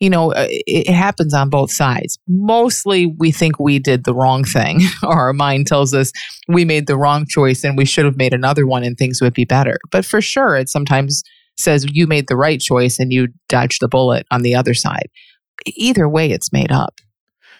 you 0.00 0.08
know, 0.08 0.32
uh, 0.32 0.46
it, 0.48 0.92
happens 0.92 1.34
on 1.34 1.50
both 1.50 1.72
sides. 1.72 2.18
Mostly 2.28 3.06
we 3.06 3.32
think 3.32 3.58
we 3.58 3.78
did 3.78 4.04
the 4.04 4.14
wrong 4.14 4.44
thing, 4.44 4.80
or 5.02 5.12
our 5.18 5.32
mind 5.32 5.66
tells 5.66 5.92
us 5.92 6.12
we 6.46 6.64
made 6.64 6.86
the 6.86 6.96
wrong 6.96 7.26
choice 7.26 7.64
and 7.64 7.76
we 7.76 7.84
should 7.84 8.04
have 8.04 8.16
made 8.16 8.32
another 8.32 8.66
one 8.66 8.84
and 8.84 8.96
things 8.96 9.20
would 9.20 9.34
be 9.34 9.44
better. 9.44 9.78
But 9.90 10.04
for 10.04 10.20
sure, 10.20 10.56
it 10.56 10.68
sometimes 10.68 11.22
says 11.56 11.86
you 11.90 12.06
made 12.06 12.28
the 12.28 12.36
right 12.36 12.60
choice 12.60 12.98
and 12.98 13.12
you 13.12 13.28
dodged 13.48 13.80
the 13.80 13.88
bullet 13.88 14.26
on 14.30 14.42
the 14.42 14.54
other 14.54 14.74
side. 14.74 15.08
Either 15.66 16.08
way, 16.08 16.30
it's 16.30 16.52
made 16.52 16.70
up. 16.70 17.00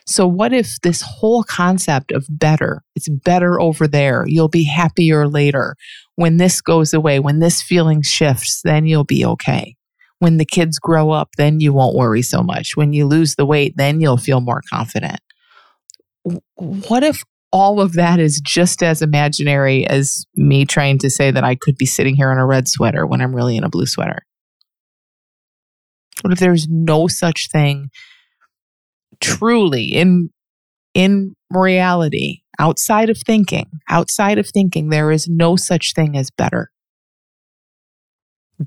So, 0.07 0.26
what 0.26 0.54
if 0.54 0.80
this 0.83 1.02
whole 1.02 1.42
concept 1.42 2.12
of 2.12 2.26
better, 2.30 2.83
it's 2.95 3.09
better 3.09 3.61
over 3.61 3.87
there, 3.87 4.25
you'll 4.26 4.49
be 4.49 4.64
happier 4.64 5.28
later. 5.28 5.75
When 6.14 6.38
this 6.38 6.61
goes 6.61 6.95
away, 6.95 7.18
when 7.18 7.40
this 7.40 7.61
feeling 7.61 8.02
shifts, 8.02 8.62
then 8.64 8.87
you'll 8.87 9.04
be 9.04 9.25
okay 9.25 9.76
when 10.18 10.37
the 10.37 10.44
kids 10.44 10.78
grow 10.78 11.10
up, 11.10 11.30
then 11.37 11.60
you 11.60 11.72
won't 11.72 11.96
worry 11.96 12.22
so 12.22 12.42
much. 12.42 12.76
When 12.76 12.92
you 12.92 13.06
lose 13.06 13.37
the 13.37 13.46
weight, 13.46 13.75
then 13.76 14.00
you'll 14.00 14.16
feel 14.16 14.40
more 14.40 14.62
confident. 14.70 15.20
What 16.56 17.04
if 17.04 17.22
all 17.52 17.80
of 17.80 17.94
that 17.94 18.20
is 18.20 18.40
just 18.40 18.82
as 18.82 19.00
imaginary 19.00 19.87
as 19.87 20.26
me 20.34 20.64
trying 20.64 20.98
to 20.98 21.10
say 21.10 21.30
that 21.30 21.44
I 21.44 21.54
could 21.54 21.76
be 21.76 21.87
sitting 21.87 22.16
here 22.16 22.30
in 22.32 22.38
a 22.38 22.46
red 22.46 22.68
sweater 22.68 23.06
when 23.06 23.20
I'm 23.20 23.34
really 23.34 23.56
in 23.56 23.64
a 23.64 23.70
blue 23.70 23.87
sweater? 23.87 24.26
What 26.22 26.32
if 26.32 26.40
there's 26.40 26.68
no 26.68 27.06
such 27.06 27.48
thing 27.50 27.90
truly 29.20 29.84
in 29.87 30.30
in 30.94 31.34
reality 31.50 32.40
outside 32.60 33.10
of 33.10 33.18
thinking 33.26 33.66
outside 33.88 34.38
of 34.38 34.48
thinking 34.48 34.88
there 34.88 35.10
is 35.10 35.28
no 35.28 35.56
such 35.56 35.92
thing 35.94 36.16
as 36.16 36.30
better 36.30 36.70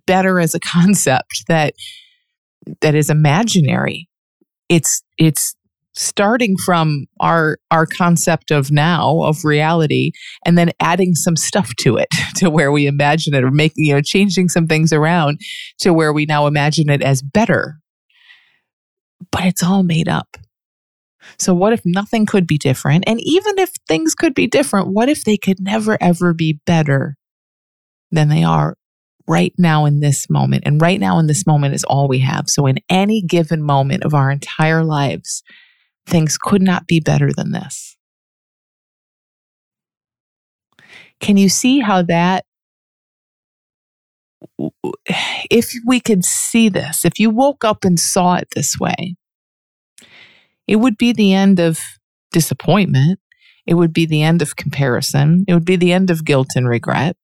better 0.07 0.39
as 0.39 0.55
a 0.55 0.59
concept 0.71 1.43
that 1.47 1.73
that 2.81 2.95
is 2.95 3.09
imaginary. 3.09 4.07
It's 4.69 5.03
it's 5.17 5.55
starting 5.93 6.55
from 6.65 7.05
our 7.19 7.57
our 7.69 7.85
concept 7.85 8.49
of 8.49 8.71
now 8.71 9.21
of 9.23 9.43
reality 9.43 10.11
and 10.45 10.57
then 10.57 10.71
adding 10.79 11.15
some 11.15 11.35
stuff 11.35 11.69
to 11.79 11.97
it 11.97 12.07
to 12.35 12.49
where 12.49 12.71
we 12.71 12.87
imagine 12.87 13.33
it 13.33 13.43
or 13.43 13.51
making 13.51 13.85
you 13.85 13.93
know 13.93 14.01
changing 14.01 14.47
some 14.47 14.67
things 14.67 14.93
around 14.93 15.39
to 15.79 15.93
where 15.93 16.13
we 16.13 16.25
now 16.25 16.47
imagine 16.47 16.89
it 16.89 17.01
as 17.01 17.21
better. 17.21 17.77
But 19.31 19.45
it's 19.45 19.63
all 19.63 19.83
made 19.83 20.07
up. 20.07 20.37
So 21.37 21.53
what 21.53 21.73
if 21.73 21.81
nothing 21.85 22.25
could 22.25 22.47
be 22.47 22.57
different? 22.57 23.03
And 23.05 23.19
even 23.21 23.59
if 23.59 23.71
things 23.87 24.15
could 24.15 24.33
be 24.33 24.47
different 24.47 24.87
what 24.87 25.09
if 25.09 25.23
they 25.23 25.37
could 25.37 25.59
never 25.59 25.97
ever 26.01 26.33
be 26.33 26.59
better 26.65 27.17
than 28.11 28.29
they 28.29 28.43
are 28.43 28.75
right 29.31 29.53
now 29.57 29.85
in 29.85 30.01
this 30.01 30.29
moment. 30.29 30.63
And 30.65 30.81
right 30.81 30.99
now 30.99 31.17
in 31.17 31.27
this 31.27 31.47
moment 31.47 31.73
is 31.73 31.85
all 31.85 32.09
we 32.09 32.19
have. 32.19 32.45
So, 32.47 32.65
in 32.67 32.79
any 32.89 33.21
given 33.21 33.63
moment 33.63 34.03
of 34.03 34.13
our 34.13 34.29
entire 34.29 34.83
lives, 34.83 35.41
things 36.05 36.37
could 36.37 36.61
not 36.61 36.85
be 36.85 36.99
better 36.99 37.31
than 37.33 37.51
this. 37.51 37.95
Can 41.21 41.37
you 41.37 41.47
see 41.47 41.79
how 41.79 42.01
that, 42.03 42.43
if 45.49 45.71
we 45.85 46.01
could 46.01 46.25
see 46.25 46.67
this, 46.67 47.05
if 47.05 47.17
you 47.17 47.29
woke 47.29 47.63
up 47.63 47.85
and 47.85 47.97
saw 47.99 48.35
it 48.35 48.49
this 48.53 48.77
way, 48.79 49.15
it 50.67 50.77
would 50.77 50.97
be 50.97 51.13
the 51.13 51.33
end 51.33 51.59
of 51.59 51.79
disappointment. 52.33 53.19
It 53.65 53.75
would 53.75 53.93
be 53.93 54.05
the 54.05 54.23
end 54.23 54.41
of 54.41 54.55
comparison. 54.55 55.45
It 55.47 55.53
would 55.53 55.65
be 55.65 55.75
the 55.75 55.93
end 55.93 56.09
of 56.09 56.25
guilt 56.25 56.47
and 56.55 56.67
regret 56.67 57.15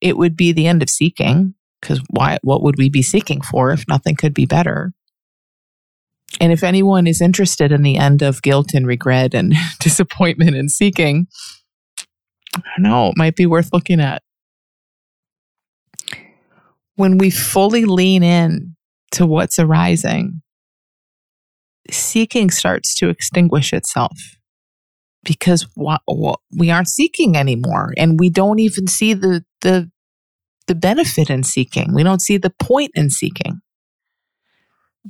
it 0.00 0.16
would 0.16 0.36
be 0.36 0.52
the 0.52 0.66
end 0.66 0.82
of 0.82 0.90
seeking 0.90 1.54
because 1.80 2.00
why 2.10 2.38
what 2.42 2.62
would 2.62 2.76
we 2.78 2.88
be 2.88 3.02
seeking 3.02 3.40
for 3.40 3.70
if 3.70 3.84
nothing 3.88 4.16
could 4.16 4.34
be 4.34 4.46
better? 4.46 4.92
And 6.40 6.52
if 6.52 6.62
anyone 6.62 7.06
is 7.06 7.20
interested 7.20 7.72
in 7.72 7.82
the 7.82 7.96
end 7.96 8.22
of 8.22 8.42
guilt 8.42 8.74
and 8.74 8.86
regret 8.86 9.34
and 9.34 9.54
disappointment 9.80 10.56
and 10.56 10.70
seeking 10.70 11.26
i 12.56 12.60
don't 12.76 12.82
know 12.82 13.08
it 13.08 13.14
might 13.16 13.36
be 13.36 13.46
worth 13.46 13.70
looking 13.72 14.00
at. 14.00 14.22
When 16.96 17.18
we 17.18 17.30
fully 17.30 17.84
lean 17.84 18.22
in 18.24 18.74
to 19.12 19.26
what's 19.26 19.58
arising 19.58 20.42
seeking 21.90 22.50
starts 22.50 22.94
to 22.96 23.08
extinguish 23.08 23.72
itself 23.72 24.37
because 25.24 25.66
what 25.74 26.00
we 26.56 26.70
aren't 26.70 26.88
seeking 26.88 27.36
anymore 27.36 27.92
and 27.96 28.18
we 28.18 28.30
don't 28.30 28.58
even 28.58 28.86
see 28.86 29.14
the 29.14 29.44
the 29.62 29.90
the 30.68 30.74
benefit 30.74 31.30
in 31.30 31.42
seeking. 31.42 31.94
We 31.94 32.02
don't 32.02 32.22
see 32.22 32.36
the 32.36 32.52
point 32.62 32.92
in 32.94 33.10
seeking. 33.10 33.60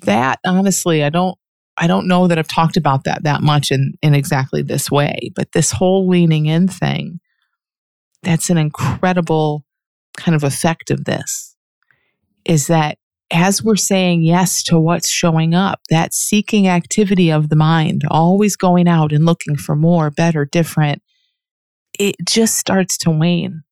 That 0.03 0.39
honestly 0.47 1.03
i 1.03 1.11
don't 1.11 1.37
i 1.77 1.89
don't 1.89 2.07
know 2.07 2.29
that 2.29 2.39
i've 2.39 2.47
talked 2.47 2.77
about 2.77 3.03
that 3.03 3.25
that 3.25 3.43
much 3.43 3.73
in 3.73 3.95
in 4.01 4.15
exactly 4.15 4.63
this 4.63 4.93
way 4.93 5.19
but 5.35 5.51
this 5.53 5.73
whole 5.73 6.09
leaning 6.09 6.47
in 6.47 6.69
thing 6.69 7.19
that's 8.23 8.49
an 8.49 8.59
incredible 8.59 9.65
kind 10.17 10.37
of 10.37 10.45
effect 10.45 10.91
of 10.91 11.05
this 11.05 11.57
is 12.45 12.69
that 12.69 12.99
as 13.31 13.63
we're 13.63 13.77
saying 13.77 14.23
yes 14.23 14.63
to 14.65 14.79
what's 14.79 15.09
showing 15.09 15.55
up, 15.55 15.81
that 15.91 16.15
seeking 16.15 16.67
activity 16.67 17.31
of 17.31 17.49
the 17.49 17.57
mind, 17.57 18.03
always 18.11 18.57
going 18.57 18.89
out 18.89 19.13
and 19.13 19.27
looking 19.27 19.57
for 19.57 19.77
more, 19.77 20.11
better, 20.11 20.45
different, 20.45 21.03
it 21.99 22.17
just 22.27 22.57
starts 22.57 22.97
to 22.99 23.11
wane. 23.11 23.63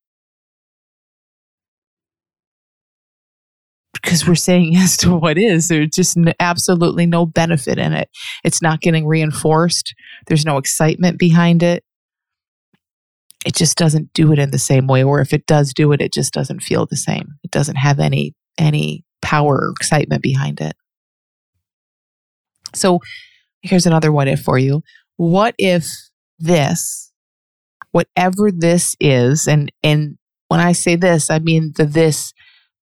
Because 3.95 4.29
we're 4.29 4.35
saying 4.35 4.73
yes 4.73 4.97
to 4.99 5.17
what 5.17 5.39
is. 5.39 5.69
There's 5.69 5.89
just 5.89 6.19
absolutely 6.39 7.07
no 7.07 7.25
benefit 7.25 7.79
in 7.79 7.93
it. 7.93 8.11
It's 8.45 8.61
not 8.61 8.81
getting 8.81 9.07
reinforced, 9.07 9.95
there's 10.27 10.45
no 10.45 10.59
excitement 10.59 11.19
behind 11.19 11.63
it. 11.63 11.83
It 13.47 13.55
just 13.55 13.79
doesn't 13.79 14.13
do 14.13 14.33
it 14.33 14.41
in 14.41 14.51
the 14.51 14.59
same 14.59 14.89
way, 14.89 15.05
or 15.05 15.21
if 15.21 15.33
it 15.33 15.47
does 15.47 15.73
do 15.73 15.93
it, 15.93 16.03
it 16.03 16.13
just 16.13 16.33
doesn't 16.33 16.65
feel 16.65 16.85
the 16.85 16.97
same. 16.97 17.37
It 17.45 17.53
doesn't 17.53 17.77
have 17.77 18.01
any 18.01 18.35
any 18.59 19.05
power 19.27 19.57
or 19.57 19.73
excitement 19.79 20.23
behind 20.23 20.61
it. 20.61 20.75
So 22.75 23.01
here's 23.61 23.87
another 23.87 24.13
what 24.13 24.29
if 24.29 24.41
for 24.41 24.57
you. 24.57 24.83
What 25.17 25.57
if 25.59 25.89
this, 26.39 27.13
whatever 27.91 28.53
this 28.53 28.95
is, 29.01 29.49
and 29.49 29.73
and 29.83 30.17
when 30.47 30.61
I 30.61 30.73
say 30.73 30.95
this, 30.95 31.29
I 31.29 31.41
mean 31.41 31.73
the 31.77 31.87
this 31.87 32.33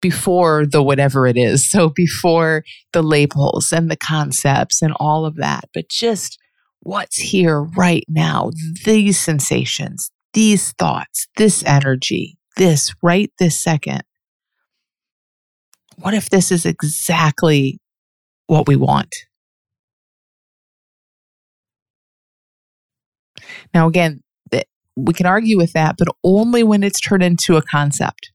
before 0.02 0.66
the 0.66 0.82
whatever 0.82 1.26
it 1.26 1.38
is. 1.38 1.70
So 1.70 1.88
before 1.88 2.62
the 2.92 3.02
labels 3.02 3.72
and 3.72 3.90
the 3.90 3.96
concepts 3.96 4.82
and 4.82 4.92
all 5.00 5.24
of 5.24 5.36
that, 5.36 5.70
but 5.72 5.88
just 5.88 6.38
what's 6.80 7.16
here 7.16 7.62
right 7.62 8.04
now, 8.06 8.50
these 8.84 9.18
sensations, 9.18 10.10
these 10.34 10.72
thoughts, 10.72 11.26
this 11.38 11.64
energy, 11.64 12.36
this 12.58 12.92
right 13.02 13.32
this 13.38 13.58
second 13.58 14.02
what 15.96 16.14
if 16.14 16.30
this 16.30 16.50
is 16.50 16.66
exactly 16.66 17.80
what 18.46 18.66
we 18.66 18.76
want? 18.76 19.14
Now, 23.72 23.88
again, 23.88 24.20
we 24.96 25.12
can 25.12 25.26
argue 25.26 25.56
with 25.56 25.72
that, 25.72 25.96
but 25.98 26.08
only 26.22 26.62
when 26.62 26.82
it's 26.82 27.00
turned 27.00 27.22
into 27.22 27.56
a 27.56 27.62
concept. 27.62 28.30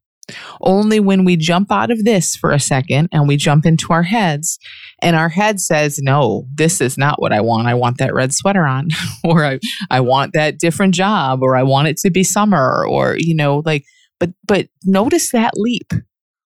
Only 0.61 0.99
when 0.99 1.25
we 1.25 1.37
jump 1.37 1.71
out 1.71 1.89
of 1.89 2.03
this 2.05 2.35
for 2.35 2.51
a 2.51 2.59
second 2.59 3.09
and 3.11 3.27
we 3.27 3.35
jump 3.35 3.65
into 3.65 3.87
our 3.91 4.03
heads, 4.03 4.59
and 5.01 5.15
our 5.15 5.29
head 5.29 5.59
says, 5.59 5.97
No, 5.99 6.45
this 6.53 6.81
is 6.81 6.99
not 6.99 7.19
what 7.19 7.33
I 7.33 7.41
want. 7.41 7.67
I 7.67 7.73
want 7.73 7.97
that 7.97 8.13
red 8.13 8.31
sweater 8.31 8.65
on, 8.65 8.89
or 9.23 9.43
I, 9.43 9.59
I 9.89 10.01
want 10.01 10.33
that 10.33 10.59
different 10.59 10.93
job, 10.93 11.39
or 11.41 11.55
I 11.55 11.63
want 11.63 11.87
it 11.87 11.97
to 11.97 12.11
be 12.11 12.23
summer, 12.23 12.85
or, 12.87 13.15
you 13.17 13.33
know, 13.33 13.63
like, 13.65 13.85
but, 14.19 14.29
but 14.45 14.67
notice 14.83 15.31
that 15.31 15.53
leap. 15.55 15.93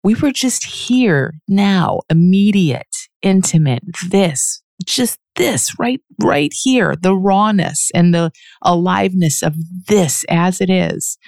We 0.07 0.14
were 0.14 0.31
just 0.31 0.64
here 0.64 1.35
now, 1.49 2.03
immediate, 2.09 2.95
intimate, 3.23 3.83
this, 4.09 4.62
just 4.85 5.19
this 5.35 5.73
right 5.81 6.01
right 6.23 6.53
here, 6.55 6.95
the 6.95 7.16
rawness 7.16 7.90
and 7.92 8.14
the 8.14 8.31
aliveness 8.62 9.42
of 9.42 9.57
this 9.88 10.25
as 10.29 10.61
it 10.61 10.71
is. 10.71 11.19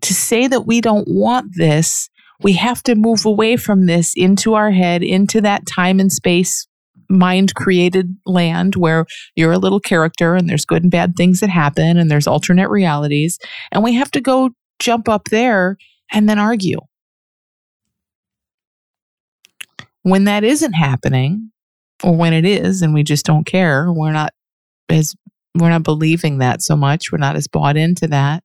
To 0.00 0.14
say 0.14 0.48
that 0.48 0.66
we 0.66 0.80
don't 0.80 1.06
want 1.06 1.52
this, 1.54 2.10
we 2.40 2.54
have 2.54 2.82
to 2.82 2.96
move 2.96 3.24
away 3.24 3.56
from 3.56 3.86
this 3.86 4.14
into 4.16 4.54
our 4.54 4.72
head, 4.72 5.04
into 5.04 5.40
that 5.40 5.62
time 5.72 6.00
and 6.00 6.10
space 6.10 6.66
mind 7.08 7.54
created 7.54 8.16
land 8.26 8.74
where 8.74 9.06
you're 9.36 9.52
a 9.52 9.58
little 9.58 9.78
character 9.78 10.34
and 10.34 10.48
there's 10.48 10.64
good 10.64 10.82
and 10.82 10.90
bad 10.90 11.14
things 11.16 11.38
that 11.38 11.50
happen 11.50 11.96
and 11.98 12.10
there's 12.10 12.26
alternate 12.26 12.68
realities. 12.68 13.38
And 13.70 13.84
we 13.84 13.94
have 13.94 14.10
to 14.10 14.20
go 14.20 14.50
jump 14.80 15.08
up 15.08 15.28
there 15.30 15.76
and 16.12 16.28
then 16.28 16.40
argue. 16.40 16.80
When 20.02 20.24
that 20.24 20.44
isn't 20.44 20.72
happening, 20.72 21.52
or 22.02 22.16
when 22.16 22.32
it 22.32 22.44
is 22.44 22.82
and 22.82 22.92
we 22.92 23.02
just 23.02 23.24
don't 23.24 23.44
care, 23.44 23.90
we're 23.92 24.12
not 24.12 24.32
as 24.88 25.14
we're 25.54 25.70
not 25.70 25.82
believing 25.82 26.38
that 26.38 26.62
so 26.62 26.76
much, 26.76 27.12
we're 27.12 27.18
not 27.18 27.36
as 27.36 27.46
bought 27.46 27.76
into 27.76 28.08
that. 28.08 28.42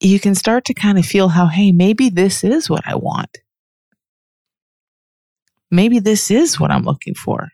You 0.00 0.20
can 0.20 0.34
start 0.34 0.64
to 0.66 0.74
kind 0.74 0.98
of 0.98 1.04
feel 1.04 1.28
how, 1.28 1.46
hey, 1.46 1.72
maybe 1.72 2.08
this 2.08 2.44
is 2.44 2.70
what 2.70 2.86
I 2.86 2.94
want. 2.94 3.38
Maybe 5.70 5.98
this 5.98 6.30
is 6.30 6.58
what 6.58 6.70
I'm 6.70 6.84
looking 6.84 7.14
for. 7.14 7.48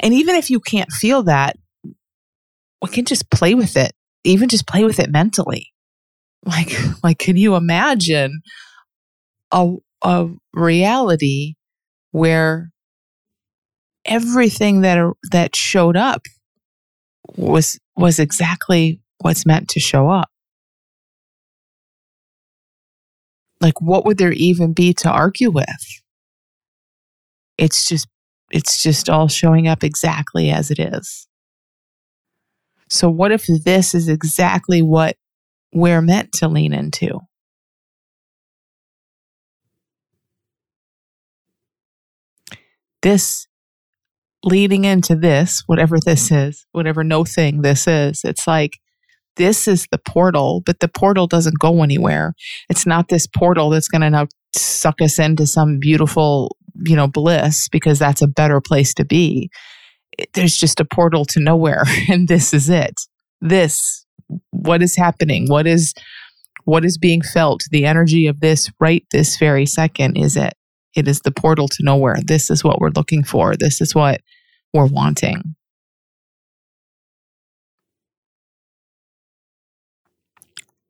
And 0.00 0.12
even 0.12 0.36
if 0.36 0.50
you 0.50 0.60
can't 0.60 0.92
feel 0.92 1.22
that, 1.24 1.56
we 2.82 2.90
can 2.90 3.06
just 3.06 3.30
play 3.30 3.54
with 3.54 3.76
it, 3.76 3.92
even 4.22 4.50
just 4.50 4.66
play 4.66 4.84
with 4.84 5.00
it 5.00 5.10
mentally. 5.10 5.72
Like, 6.44 6.76
like, 7.02 7.18
can 7.18 7.36
you 7.38 7.56
imagine 7.56 8.42
a, 9.54 9.74
a 10.02 10.28
reality 10.52 11.54
where 12.10 12.70
everything 14.04 14.82
that 14.82 14.98
that 15.30 15.56
showed 15.56 15.96
up 15.96 16.22
was 17.36 17.78
was 17.96 18.18
exactly 18.18 19.00
what's 19.20 19.46
meant 19.46 19.68
to 19.70 19.80
show 19.80 20.10
up. 20.10 20.28
Like 23.60 23.80
what 23.80 24.04
would 24.04 24.18
there 24.18 24.32
even 24.32 24.74
be 24.74 24.92
to 24.94 25.10
argue 25.10 25.50
with? 25.50 25.66
It's 27.56 27.88
just 27.88 28.08
it's 28.50 28.82
just 28.82 29.08
all 29.08 29.28
showing 29.28 29.68
up 29.68 29.82
exactly 29.82 30.50
as 30.50 30.70
it 30.70 30.78
is. 30.78 31.26
So 32.90 33.08
what 33.08 33.32
if 33.32 33.46
this 33.46 33.94
is 33.94 34.08
exactly 34.08 34.82
what 34.82 35.16
we're 35.72 36.02
meant 36.02 36.32
to 36.32 36.48
lean 36.48 36.72
into 36.72 37.20
this 43.04 43.46
leading 44.42 44.84
into 44.84 45.14
this, 45.14 45.62
whatever 45.66 45.98
this 46.04 46.32
is, 46.32 46.66
whatever 46.72 47.04
no 47.04 47.24
thing 47.24 47.62
this 47.62 47.86
is, 47.86 48.22
it's 48.24 48.46
like 48.46 48.78
this 49.36 49.68
is 49.68 49.86
the 49.92 49.98
portal, 49.98 50.62
but 50.64 50.80
the 50.80 50.88
portal 50.88 51.26
doesn't 51.26 51.58
go 51.58 51.82
anywhere. 51.82 52.34
It's 52.68 52.86
not 52.86 53.08
this 53.08 53.26
portal 53.26 53.70
that's 53.70 53.88
going 53.88 54.02
to 54.02 54.10
now 54.10 54.26
suck 54.54 55.00
us 55.00 55.18
into 55.18 55.46
some 55.46 55.78
beautiful, 55.78 56.56
you 56.86 56.96
know, 56.96 57.06
bliss 57.06 57.68
because 57.68 57.98
that's 57.98 58.22
a 58.22 58.28
better 58.28 58.60
place 58.60 58.94
to 58.94 59.04
be. 59.04 59.50
There's 60.32 60.56
just 60.56 60.80
a 60.80 60.84
portal 60.84 61.24
to 61.26 61.40
nowhere, 61.40 61.84
and 62.08 62.26
this 62.26 62.54
is 62.54 62.70
it. 62.70 62.94
This, 63.40 64.06
what 64.50 64.82
is 64.82 64.96
happening? 64.96 65.48
What 65.48 65.66
is 65.66 65.92
what 66.64 66.84
is 66.86 66.96
being 66.96 67.20
felt? 67.20 67.60
The 67.70 67.84
energy 67.84 68.26
of 68.26 68.40
this 68.40 68.70
right 68.80 69.04
this 69.10 69.36
very 69.36 69.66
second 69.66 70.16
is 70.16 70.36
it. 70.36 70.54
It 70.94 71.08
is 71.08 71.20
the 71.20 71.32
portal 71.32 71.68
to 71.68 71.82
nowhere. 71.82 72.16
This 72.24 72.50
is 72.50 72.62
what 72.62 72.80
we're 72.80 72.90
looking 72.90 73.24
for. 73.24 73.56
This 73.56 73.80
is 73.80 73.94
what 73.94 74.20
we're 74.72 74.86
wanting. 74.86 75.56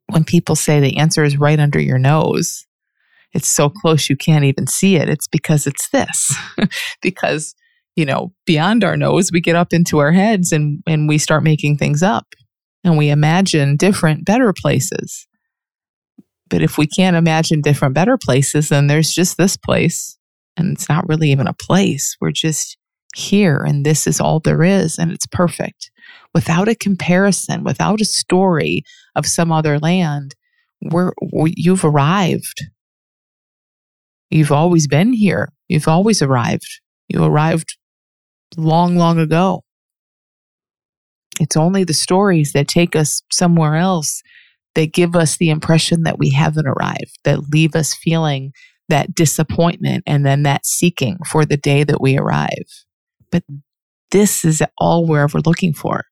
When 0.08 0.24
people 0.24 0.54
say 0.54 0.80
the 0.80 0.96
answer 0.98 1.24
is 1.24 1.38
right 1.38 1.58
under 1.58 1.80
your 1.80 1.98
nose, 1.98 2.66
it's 3.32 3.48
so 3.48 3.68
close 3.68 4.08
you 4.08 4.16
can't 4.16 4.44
even 4.44 4.66
see 4.66 4.96
it. 4.96 5.08
It's 5.08 5.26
because 5.26 5.66
it's 5.66 5.88
this. 5.90 6.34
because, 7.02 7.54
you 7.96 8.04
know, 8.04 8.32
beyond 8.46 8.84
our 8.84 8.96
nose, 8.96 9.32
we 9.32 9.40
get 9.40 9.56
up 9.56 9.72
into 9.72 9.98
our 9.98 10.12
heads 10.12 10.52
and, 10.52 10.82
and 10.86 11.08
we 11.08 11.18
start 11.18 11.42
making 11.42 11.78
things 11.78 12.02
up 12.02 12.26
and 12.84 12.96
we 12.96 13.08
imagine 13.08 13.76
different, 13.76 14.24
better 14.24 14.52
places. 14.52 15.26
But 16.50 16.62
if 16.62 16.78
we 16.78 16.86
can't 16.86 17.16
imagine 17.16 17.62
different, 17.62 17.94
better 17.94 18.18
places, 18.18 18.68
then 18.68 18.86
there's 18.86 19.12
just 19.12 19.36
this 19.36 19.56
place. 19.56 20.18
And 20.56 20.72
it's 20.72 20.88
not 20.88 21.08
really 21.08 21.30
even 21.32 21.46
a 21.46 21.54
place. 21.54 22.16
We're 22.20 22.30
just 22.30 22.76
here, 23.16 23.58
and 23.58 23.84
this 23.86 24.06
is 24.06 24.20
all 24.20 24.40
there 24.40 24.62
is, 24.62 24.98
and 24.98 25.12
it's 25.12 25.26
perfect. 25.26 25.90
without 26.34 26.68
a 26.68 26.74
comparison, 26.74 27.64
without 27.64 28.00
a 28.00 28.04
story 28.04 28.82
of 29.14 29.26
some 29.26 29.52
other 29.52 29.78
land, 29.78 30.34
we're, 30.82 31.12
we, 31.32 31.54
you've 31.56 31.84
arrived. 31.84 32.66
You've 34.30 34.52
always 34.52 34.86
been 34.88 35.12
here. 35.12 35.52
You've 35.68 35.88
always 35.88 36.20
arrived. 36.20 36.80
You 37.08 37.24
arrived 37.24 37.76
long, 38.56 38.96
long 38.96 39.18
ago. 39.18 39.62
It's 41.40 41.56
only 41.56 41.84
the 41.84 41.94
stories 41.94 42.52
that 42.52 42.68
take 42.68 42.94
us 42.94 43.22
somewhere 43.32 43.76
else 43.76 44.22
that 44.74 44.92
give 44.92 45.14
us 45.14 45.36
the 45.36 45.50
impression 45.50 46.02
that 46.02 46.18
we 46.18 46.30
haven't 46.30 46.66
arrived, 46.66 47.18
that 47.24 47.50
leave 47.50 47.74
us 47.74 47.94
feeling 47.94 48.52
that 48.88 49.14
disappointment 49.14 50.02
and 50.06 50.26
then 50.26 50.42
that 50.42 50.66
seeking 50.66 51.18
for 51.26 51.44
the 51.44 51.56
day 51.56 51.84
that 51.84 52.00
we 52.00 52.18
arrive. 52.18 52.48
But 53.30 53.44
this 54.10 54.44
is 54.44 54.62
all 54.78 55.06
we're 55.06 55.22
ever 55.22 55.40
looking 55.40 55.72
for. 55.72 56.04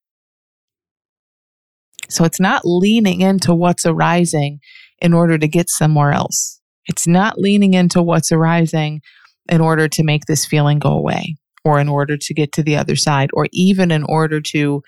So 2.09 2.25
it's 2.25 2.41
not 2.41 2.63
leaning 2.65 3.21
into 3.21 3.55
what's 3.55 3.87
arising 3.87 4.61
in 5.01 5.13
order 5.13 5.39
to 5.39 5.49
get 5.49 5.69
somewhere 5.69 6.13
else. 6.13 6.61
It's 6.87 7.07
not 7.07 7.39
leaning 7.39 7.75
into 7.75 8.03
what's 8.03 8.33
arising 8.33 9.01
in 9.49 9.61
order 9.61 9.89
to 9.89 10.05
make 10.05 10.25
this 10.27 10.47
feeling 10.47 10.79
go 10.79 10.91
away 10.93 11.37
or 11.65 11.79
in 11.79 11.89
order 11.89 12.17
to 12.17 12.35
get 12.35 12.53
to 12.53 12.63
the 12.63 12.77
other 12.77 12.97
side 12.97 13.31
or 13.33 13.47
even 13.53 13.91
in 13.91 14.05
order 14.05 14.41
to, 14.41 14.83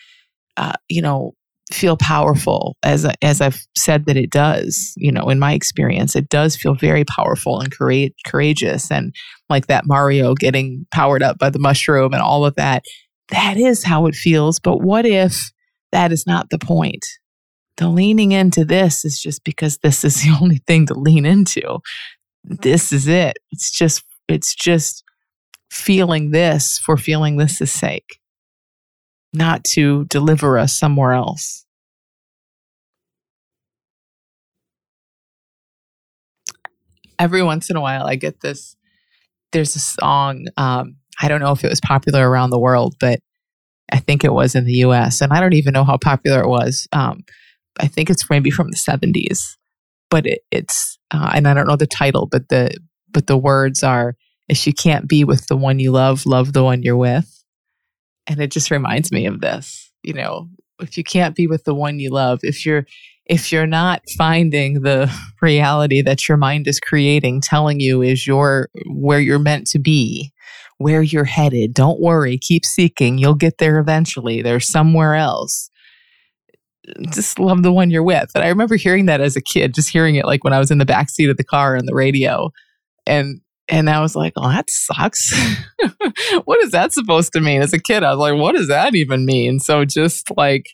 uh, 0.56 0.72
you 0.88 1.02
know, 1.02 1.32
feel 1.72 1.96
powerful 1.96 2.76
as 2.82 3.06
as 3.22 3.40
I've 3.40 3.60
said 3.76 4.06
that 4.06 4.16
it 4.16 4.30
does. 4.30 4.92
You 4.96 5.12
know, 5.12 5.28
in 5.28 5.38
my 5.38 5.52
experience, 5.52 6.14
it 6.14 6.28
does 6.28 6.56
feel 6.56 6.74
very 6.74 7.04
powerful 7.04 7.60
and 7.60 7.72
courageous, 8.24 8.90
and 8.90 9.14
like 9.48 9.66
that 9.66 9.86
Mario 9.86 10.34
getting 10.34 10.86
powered 10.92 11.22
up 11.22 11.38
by 11.38 11.50
the 11.50 11.58
mushroom 11.58 12.12
and 12.12 12.22
all 12.22 12.44
of 12.44 12.54
that. 12.56 12.84
That 13.28 13.56
is 13.56 13.82
how 13.82 14.06
it 14.06 14.14
feels. 14.14 14.60
But 14.60 14.82
what 14.82 15.06
if 15.06 15.50
that 15.92 16.12
is 16.12 16.26
not 16.26 16.50
the 16.50 16.58
point? 16.58 17.04
The 17.76 17.88
leaning 17.88 18.32
into 18.32 18.64
this 18.64 19.04
is 19.04 19.20
just 19.20 19.42
because 19.44 19.78
this 19.78 20.04
is 20.04 20.22
the 20.22 20.36
only 20.40 20.58
thing 20.66 20.86
to 20.86 20.94
lean 20.94 21.24
into. 21.24 21.78
This 22.44 22.92
is 22.92 23.08
it. 23.08 23.38
It's 23.52 23.70
just 23.70 24.04
it's 24.28 24.54
just 24.54 25.02
feeling 25.70 26.30
this 26.30 26.78
for 26.78 26.96
feeling 26.96 27.36
this's 27.36 27.72
sake 27.72 28.20
not 29.34 29.64
to 29.64 30.04
deliver 30.06 30.58
us 30.58 30.78
somewhere 30.78 31.12
else. 31.12 31.66
Every 37.18 37.42
once 37.42 37.70
in 37.70 37.76
a 37.76 37.80
while, 37.80 38.06
I 38.06 38.16
get 38.16 38.40
this. 38.40 38.76
There's 39.52 39.76
a 39.76 39.80
song. 39.80 40.46
Um, 40.56 40.96
I 41.20 41.28
don't 41.28 41.40
know 41.40 41.52
if 41.52 41.64
it 41.64 41.70
was 41.70 41.80
popular 41.80 42.28
around 42.28 42.50
the 42.50 42.58
world, 42.58 42.94
but 42.98 43.20
I 43.92 43.98
think 43.98 44.24
it 44.24 44.32
was 44.32 44.54
in 44.54 44.64
the 44.64 44.84
US. 44.84 45.20
And 45.20 45.32
I 45.32 45.40
don't 45.40 45.52
even 45.54 45.72
know 45.72 45.84
how 45.84 45.96
popular 45.96 46.40
it 46.40 46.48
was. 46.48 46.88
Um, 46.92 47.24
I 47.80 47.86
think 47.86 48.10
it's 48.10 48.28
maybe 48.30 48.50
from 48.50 48.70
the 48.70 48.76
70s, 48.76 49.56
but 50.10 50.26
it, 50.26 50.40
it's, 50.50 50.98
uh, 51.12 51.32
and 51.34 51.46
I 51.46 51.54
don't 51.54 51.66
know 51.66 51.76
the 51.76 51.86
title, 51.86 52.26
but 52.26 52.48
the, 52.48 52.76
but 53.10 53.26
the 53.26 53.36
words 53.36 53.82
are, 53.82 54.14
if 54.48 54.66
you 54.66 54.72
can't 54.72 55.08
be 55.08 55.24
with 55.24 55.46
the 55.46 55.56
one 55.56 55.78
you 55.78 55.92
love, 55.92 56.26
love 56.26 56.52
the 56.52 56.64
one 56.64 56.82
you're 56.82 56.96
with. 56.96 57.33
And 58.26 58.40
it 58.40 58.50
just 58.50 58.70
reminds 58.70 59.12
me 59.12 59.26
of 59.26 59.40
this, 59.40 59.90
you 60.02 60.14
know, 60.14 60.48
if 60.80 60.96
you 60.96 61.04
can't 61.04 61.36
be 61.36 61.46
with 61.46 61.64
the 61.64 61.74
one 61.74 61.98
you 61.98 62.10
love, 62.10 62.40
if 62.42 62.64
you're 62.64 62.86
if 63.26 63.50
you're 63.50 63.66
not 63.66 64.02
finding 64.18 64.82
the 64.82 65.10
reality 65.42 66.02
that 66.02 66.28
your 66.28 66.36
mind 66.36 66.66
is 66.66 66.80
creating 66.80 67.40
telling 67.40 67.80
you 67.80 68.02
is 68.02 68.26
your 68.26 68.68
where 68.86 69.20
you're 69.20 69.38
meant 69.38 69.66
to 69.68 69.78
be, 69.78 70.32
where 70.78 71.02
you're 71.02 71.24
headed, 71.24 71.74
don't 71.74 72.00
worry, 72.00 72.38
keep 72.38 72.64
seeking, 72.64 73.18
you'll 73.18 73.34
get 73.34 73.58
there 73.58 73.78
eventually. 73.78 74.42
There's 74.42 74.68
somewhere 74.68 75.14
else. 75.14 75.70
Just 77.12 77.38
love 77.38 77.62
the 77.62 77.72
one 77.72 77.90
you're 77.90 78.02
with. 78.02 78.30
And 78.34 78.44
I 78.44 78.48
remember 78.48 78.76
hearing 78.76 79.06
that 79.06 79.22
as 79.22 79.36
a 79.36 79.40
kid, 79.40 79.74
just 79.74 79.88
hearing 79.88 80.16
it 80.16 80.26
like 80.26 80.44
when 80.44 80.52
I 80.52 80.58
was 80.58 80.70
in 80.70 80.78
the 80.78 80.84
back 80.84 81.08
seat 81.08 81.30
of 81.30 81.38
the 81.38 81.44
car 81.44 81.78
on 81.78 81.86
the 81.86 81.94
radio. 81.94 82.50
And 83.06 83.40
and 83.68 83.88
I 83.88 84.00
was 84.00 84.14
like, 84.14 84.34
oh, 84.36 84.48
that 84.48 84.68
sucks. 84.68 85.32
what 86.44 86.62
is 86.62 86.72
that 86.72 86.92
supposed 86.92 87.32
to 87.32 87.40
mean? 87.40 87.62
As 87.62 87.72
a 87.72 87.78
kid, 87.78 88.02
I 88.02 88.10
was 88.10 88.18
like, 88.18 88.40
what 88.40 88.54
does 88.54 88.68
that 88.68 88.94
even 88.94 89.24
mean? 89.24 89.58
So 89.58 89.84
just 89.84 90.28
like 90.36 90.66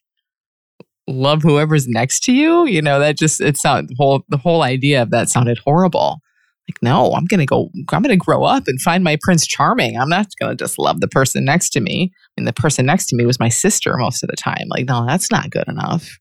love 1.07 1.42
whoever's 1.42 1.87
next 1.88 2.20
to 2.24 2.33
you, 2.33 2.66
you 2.66 2.83
know, 2.83 2.98
that 2.98 3.18
just 3.18 3.40
it 3.40 3.57
sounded 3.57 3.90
the 3.90 3.94
whole 3.98 4.22
the 4.29 4.37
whole 4.37 4.62
idea 4.62 5.03
of 5.03 5.11
that 5.11 5.29
sounded 5.29 5.59
horrible. 5.59 6.20
Like, 6.68 6.83
no, 6.83 7.12
I'm 7.12 7.24
gonna 7.24 7.46
go, 7.46 7.70
I'm 7.92 8.03
gonna 8.03 8.16
grow 8.16 8.44
up 8.44 8.64
and 8.66 8.81
find 8.81 9.03
my 9.03 9.18
Prince 9.22 9.46
Charming. 9.46 9.98
I'm 9.98 10.09
not 10.09 10.26
gonna 10.40 10.55
just 10.55 10.79
love 10.79 11.00
the 11.00 11.09
person 11.09 11.44
next 11.44 11.70
to 11.70 11.81
me. 11.81 12.12
And 12.37 12.46
the 12.46 12.53
person 12.53 12.87
next 12.87 13.07
to 13.07 13.16
me 13.16 13.26
was 13.26 13.40
my 13.40 13.48
sister 13.48 13.96
most 13.96 14.22
of 14.22 14.31
the 14.31 14.37
time. 14.37 14.66
Like, 14.68 14.87
no, 14.87 15.05
that's 15.07 15.31
not 15.31 15.50
good 15.50 15.68
enough. 15.68 16.18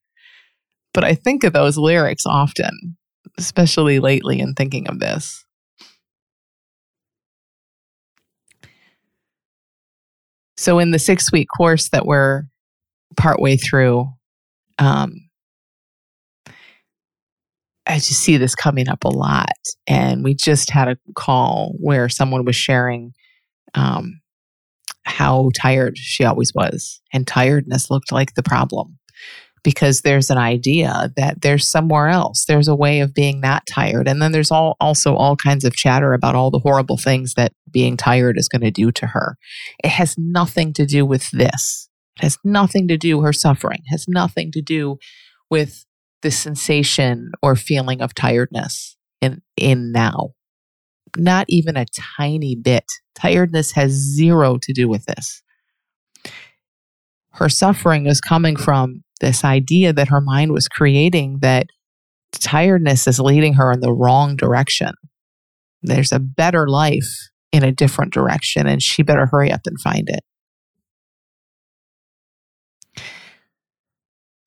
But 0.93 1.03
I 1.03 1.13
think 1.13 1.43
of 1.43 1.53
those 1.53 1.77
lyrics 1.77 2.23
often, 2.25 2.97
especially 3.37 3.99
lately 3.99 4.39
in 4.39 4.53
thinking 4.55 4.87
of 4.87 4.99
this. 4.99 5.45
So 10.59 10.77
in 10.77 10.91
the 10.91 10.99
six 10.99 11.31
week 11.31 11.47
course 11.55 11.87
that 11.91 12.05
we're 12.05 12.43
partway 13.15 13.55
through, 13.55 14.11
um, 14.77 15.13
I 17.87 17.95
just 17.95 18.19
see 18.19 18.35
this 18.35 18.55
coming 18.55 18.89
up 18.89 19.05
a 19.05 19.09
lot. 19.09 19.53
And 19.87 20.21
we 20.21 20.33
just 20.35 20.69
had 20.69 20.89
a 20.89 20.97
call 21.15 21.75
where 21.79 22.09
someone 22.09 22.43
was 22.43 22.57
sharing 22.57 23.13
um, 23.73 24.19
how 25.05 25.49
tired 25.55 25.97
she 25.97 26.25
always 26.25 26.51
was, 26.53 26.99
and 27.13 27.25
tiredness 27.25 27.89
looked 27.89 28.11
like 28.11 28.33
the 28.33 28.43
problem 28.43 28.99
because 29.63 30.01
there's 30.01 30.29
an 30.29 30.37
idea 30.37 31.11
that 31.15 31.41
there's 31.41 31.67
somewhere 31.67 32.07
else. 32.07 32.45
There's 32.45 32.67
a 32.67 32.75
way 32.75 32.99
of 33.01 33.13
being 33.13 33.41
not 33.41 33.63
tired. 33.69 34.07
And 34.07 34.21
then 34.21 34.31
there's 34.31 34.51
all 34.51 34.75
also 34.79 35.15
all 35.15 35.35
kinds 35.35 35.65
of 35.65 35.75
chatter 35.75 36.13
about 36.13 36.35
all 36.35 36.51
the 36.51 36.59
horrible 36.59 36.97
things 36.97 37.33
that 37.35 37.53
being 37.71 37.97
tired 37.97 38.37
is 38.37 38.47
going 38.47 38.61
to 38.61 38.71
do 38.71 38.91
to 38.93 39.07
her. 39.07 39.37
It 39.83 39.89
has 39.89 40.15
nothing 40.17 40.73
to 40.73 40.85
do 40.85 41.05
with 41.05 41.29
this. 41.31 41.89
It 42.17 42.23
has 42.23 42.37
nothing 42.43 42.87
to 42.87 42.97
do 42.97 43.21
her 43.21 43.33
suffering. 43.33 43.79
It 43.85 43.91
has 43.91 44.05
nothing 44.07 44.51
to 44.51 44.61
do 44.61 44.97
with 45.49 45.85
the 46.21 46.31
sensation 46.31 47.31
or 47.41 47.55
feeling 47.55 48.01
of 48.01 48.13
tiredness 48.13 48.97
in 49.21 49.41
in 49.55 49.91
now. 49.91 50.31
Not 51.17 51.45
even 51.49 51.75
a 51.75 51.85
tiny 52.17 52.55
bit. 52.55 52.85
Tiredness 53.15 53.71
has 53.71 53.91
zero 53.91 54.57
to 54.61 54.73
do 54.73 54.87
with 54.87 55.05
this. 55.05 55.41
Her 57.39 57.47
suffering 57.47 58.05
is 58.05 58.19
coming 58.19 58.57
from 58.57 59.03
this 59.21 59.45
idea 59.45 59.93
that 59.93 60.09
her 60.09 60.19
mind 60.19 60.51
was 60.51 60.67
creating 60.67 61.39
that 61.41 61.67
tiredness 62.33 63.07
is 63.07 63.19
leading 63.19 63.53
her 63.53 63.71
in 63.71 63.79
the 63.79 63.93
wrong 63.93 64.35
direction. 64.35 64.91
There's 65.81 66.11
a 66.11 66.19
better 66.19 66.67
life 66.67 67.29
in 67.53 67.63
a 67.63 67.71
different 67.71 68.11
direction, 68.11 68.67
and 68.67 68.83
she 68.83 69.03
better 69.03 69.25
hurry 69.25 69.53
up 69.53 69.61
and 69.65 69.79
find 69.79 70.09
it. 70.09 70.19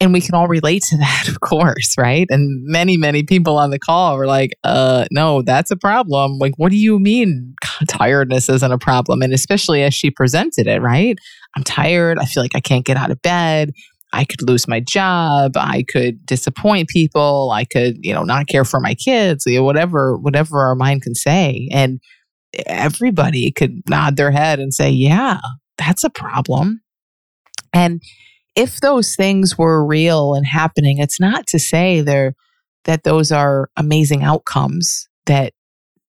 And 0.02 0.12
we 0.12 0.20
can 0.20 0.34
all 0.34 0.48
relate 0.48 0.82
to 0.90 0.96
that, 0.96 1.28
of 1.28 1.40
course, 1.40 1.94
right? 1.96 2.26
And 2.28 2.64
many, 2.64 2.96
many 2.96 3.22
people 3.22 3.56
on 3.56 3.70
the 3.70 3.78
call 3.78 4.16
were 4.16 4.26
like, 4.26 4.50
uh, 4.64 5.06
no, 5.12 5.42
that's 5.42 5.70
a 5.70 5.76
problem. 5.76 6.38
Like, 6.38 6.54
what 6.56 6.70
do 6.70 6.76
you 6.76 6.98
mean 6.98 7.54
tiredness 7.88 8.48
isn't 8.48 8.72
a 8.72 8.78
problem? 8.78 9.22
And 9.22 9.32
especially 9.32 9.84
as 9.84 9.94
she 9.94 10.10
presented 10.10 10.66
it, 10.66 10.82
right? 10.82 11.16
I'm 11.56 11.62
tired. 11.62 12.18
I 12.18 12.24
feel 12.24 12.42
like 12.42 12.56
I 12.56 12.60
can't 12.60 12.84
get 12.84 12.96
out 12.96 13.12
of 13.12 13.22
bed. 13.22 13.70
I 14.12 14.24
could 14.24 14.42
lose 14.42 14.66
my 14.66 14.80
job. 14.80 15.52
I 15.56 15.84
could 15.88 16.26
disappoint 16.26 16.88
people. 16.88 17.50
I 17.52 17.64
could, 17.64 17.96
you 18.00 18.12
know, 18.12 18.24
not 18.24 18.48
care 18.48 18.64
for 18.64 18.80
my 18.80 18.94
kids, 18.94 19.44
you 19.46 19.58
know, 19.58 19.64
whatever, 19.64 20.18
whatever 20.18 20.58
our 20.58 20.74
mind 20.74 21.02
can 21.02 21.14
say. 21.14 21.68
And 21.72 22.00
everybody 22.66 23.52
could 23.52 23.88
nod 23.88 24.16
their 24.16 24.32
head 24.32 24.58
and 24.58 24.74
say, 24.74 24.90
yeah, 24.90 25.38
that's 25.78 26.02
a 26.02 26.10
problem. 26.10 26.80
And 27.72 28.02
if 28.54 28.80
those 28.80 29.16
things 29.16 29.56
were 29.56 29.84
real 29.84 30.34
and 30.34 30.46
happening, 30.46 30.98
it's 30.98 31.20
not 31.20 31.46
to 31.48 31.58
say 31.58 32.00
they're, 32.00 32.34
that 32.84 33.04
those 33.04 33.30
are 33.32 33.70
amazing 33.76 34.22
outcomes 34.22 35.08
that, 35.26 35.52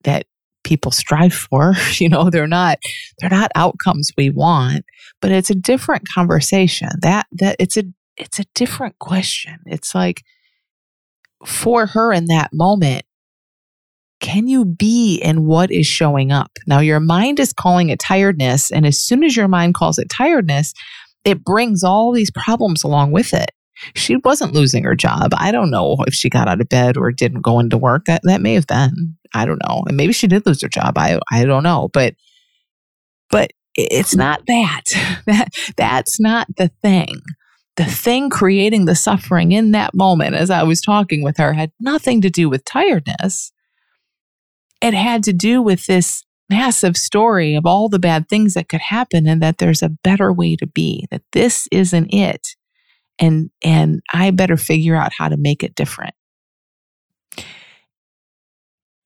that 0.03 0.25
people 0.63 0.91
strive 0.91 1.33
for 1.33 1.73
you 1.95 2.07
know 2.07 2.29
they're 2.29 2.47
not 2.47 2.77
they're 3.19 3.29
not 3.29 3.51
outcomes 3.53 4.11
we 4.15 4.29
want 4.29 4.85
but 5.23 5.31
it's 5.31 5.49
a 5.49 5.55
different 5.55 6.03
conversation. 6.13 6.89
That 7.01 7.27
that 7.31 7.55
it's 7.57 7.77
a 7.77 7.85
it's 8.17 8.39
a 8.39 8.45
different 8.53 8.99
question. 8.99 9.57
It's 9.65 9.95
like 9.95 10.21
for 11.45 11.85
her 11.85 12.11
in 12.11 12.25
that 12.25 12.51
moment 12.53 13.05
can 14.19 14.47
you 14.47 14.63
be 14.63 15.15
in 15.15 15.45
what 15.45 15.69
is 15.69 15.85
showing 15.85 16.31
up? 16.31 16.51
Now 16.67 16.79
your 16.79 16.99
mind 16.99 17.39
is 17.39 17.53
calling 17.53 17.89
it 17.89 17.99
tiredness 17.99 18.69
and 18.69 18.85
as 18.85 19.01
soon 19.01 19.23
as 19.23 19.35
your 19.35 19.47
mind 19.47 19.75
calls 19.75 19.97
it 19.97 20.09
tiredness 20.09 20.73
it 21.25 21.43
brings 21.43 21.83
all 21.83 22.11
these 22.11 22.31
problems 22.31 22.83
along 22.83 23.11
with 23.11 23.33
it 23.33 23.51
she 23.95 24.17
wasn't 24.17 24.53
losing 24.53 24.83
her 24.83 24.95
job. 24.95 25.31
I 25.37 25.51
don't 25.51 25.71
know 25.71 25.97
if 26.07 26.13
she 26.13 26.29
got 26.29 26.47
out 26.47 26.61
of 26.61 26.69
bed 26.69 26.97
or 26.97 27.11
didn't 27.11 27.41
go 27.41 27.59
into 27.59 27.77
work. 27.77 28.05
That 28.05 28.21
that 28.23 28.41
may 28.41 28.53
have 28.53 28.67
been. 28.67 29.17
I 29.33 29.45
don't 29.45 29.61
know. 29.67 29.83
And 29.87 29.97
maybe 29.97 30.13
she 30.13 30.27
did 30.27 30.45
lose 30.45 30.61
her 30.61 30.69
job. 30.69 30.97
I 30.97 31.19
I 31.31 31.45
don't 31.45 31.63
know. 31.63 31.89
But 31.91 32.15
but 33.29 33.51
it's 33.75 34.15
not 34.15 34.45
that. 34.47 34.83
that 35.25 35.49
that's 35.75 36.19
not 36.19 36.47
the 36.57 36.69
thing. 36.81 37.21
the 37.75 37.85
thing 37.85 38.29
creating 38.29 38.85
the 38.85 38.95
suffering 38.95 39.51
in 39.51 39.71
that 39.71 39.95
moment, 39.95 40.35
as 40.35 40.51
I 40.51 40.63
was 40.63 40.79
talking 40.79 41.23
with 41.23 41.37
her, 41.37 41.53
had 41.53 41.71
nothing 41.79 42.21
to 42.21 42.29
do 42.29 42.49
with 42.49 42.65
tiredness. 42.65 43.51
It 44.81 44.93
had 44.93 45.23
to 45.23 45.33
do 45.33 45.61
with 45.61 45.87
this 45.87 46.23
massive 46.49 46.97
story 46.97 47.55
of 47.55 47.65
all 47.65 47.89
the 47.89 47.99
bad 47.99 48.27
things 48.29 48.53
that 48.53 48.69
could 48.69 48.81
happen 48.81 49.27
and 49.27 49.41
that 49.41 49.57
there's 49.57 49.81
a 49.81 49.89
better 50.03 50.31
way 50.31 50.55
to 50.55 50.67
be, 50.67 51.07
that 51.11 51.23
this 51.31 51.67
isn't 51.71 52.13
it. 52.13 52.49
And, 53.19 53.49
and 53.63 54.01
I 54.11 54.31
better 54.31 54.57
figure 54.57 54.95
out 54.95 55.13
how 55.17 55.29
to 55.29 55.37
make 55.37 55.63
it 55.63 55.75
different. 55.75 56.15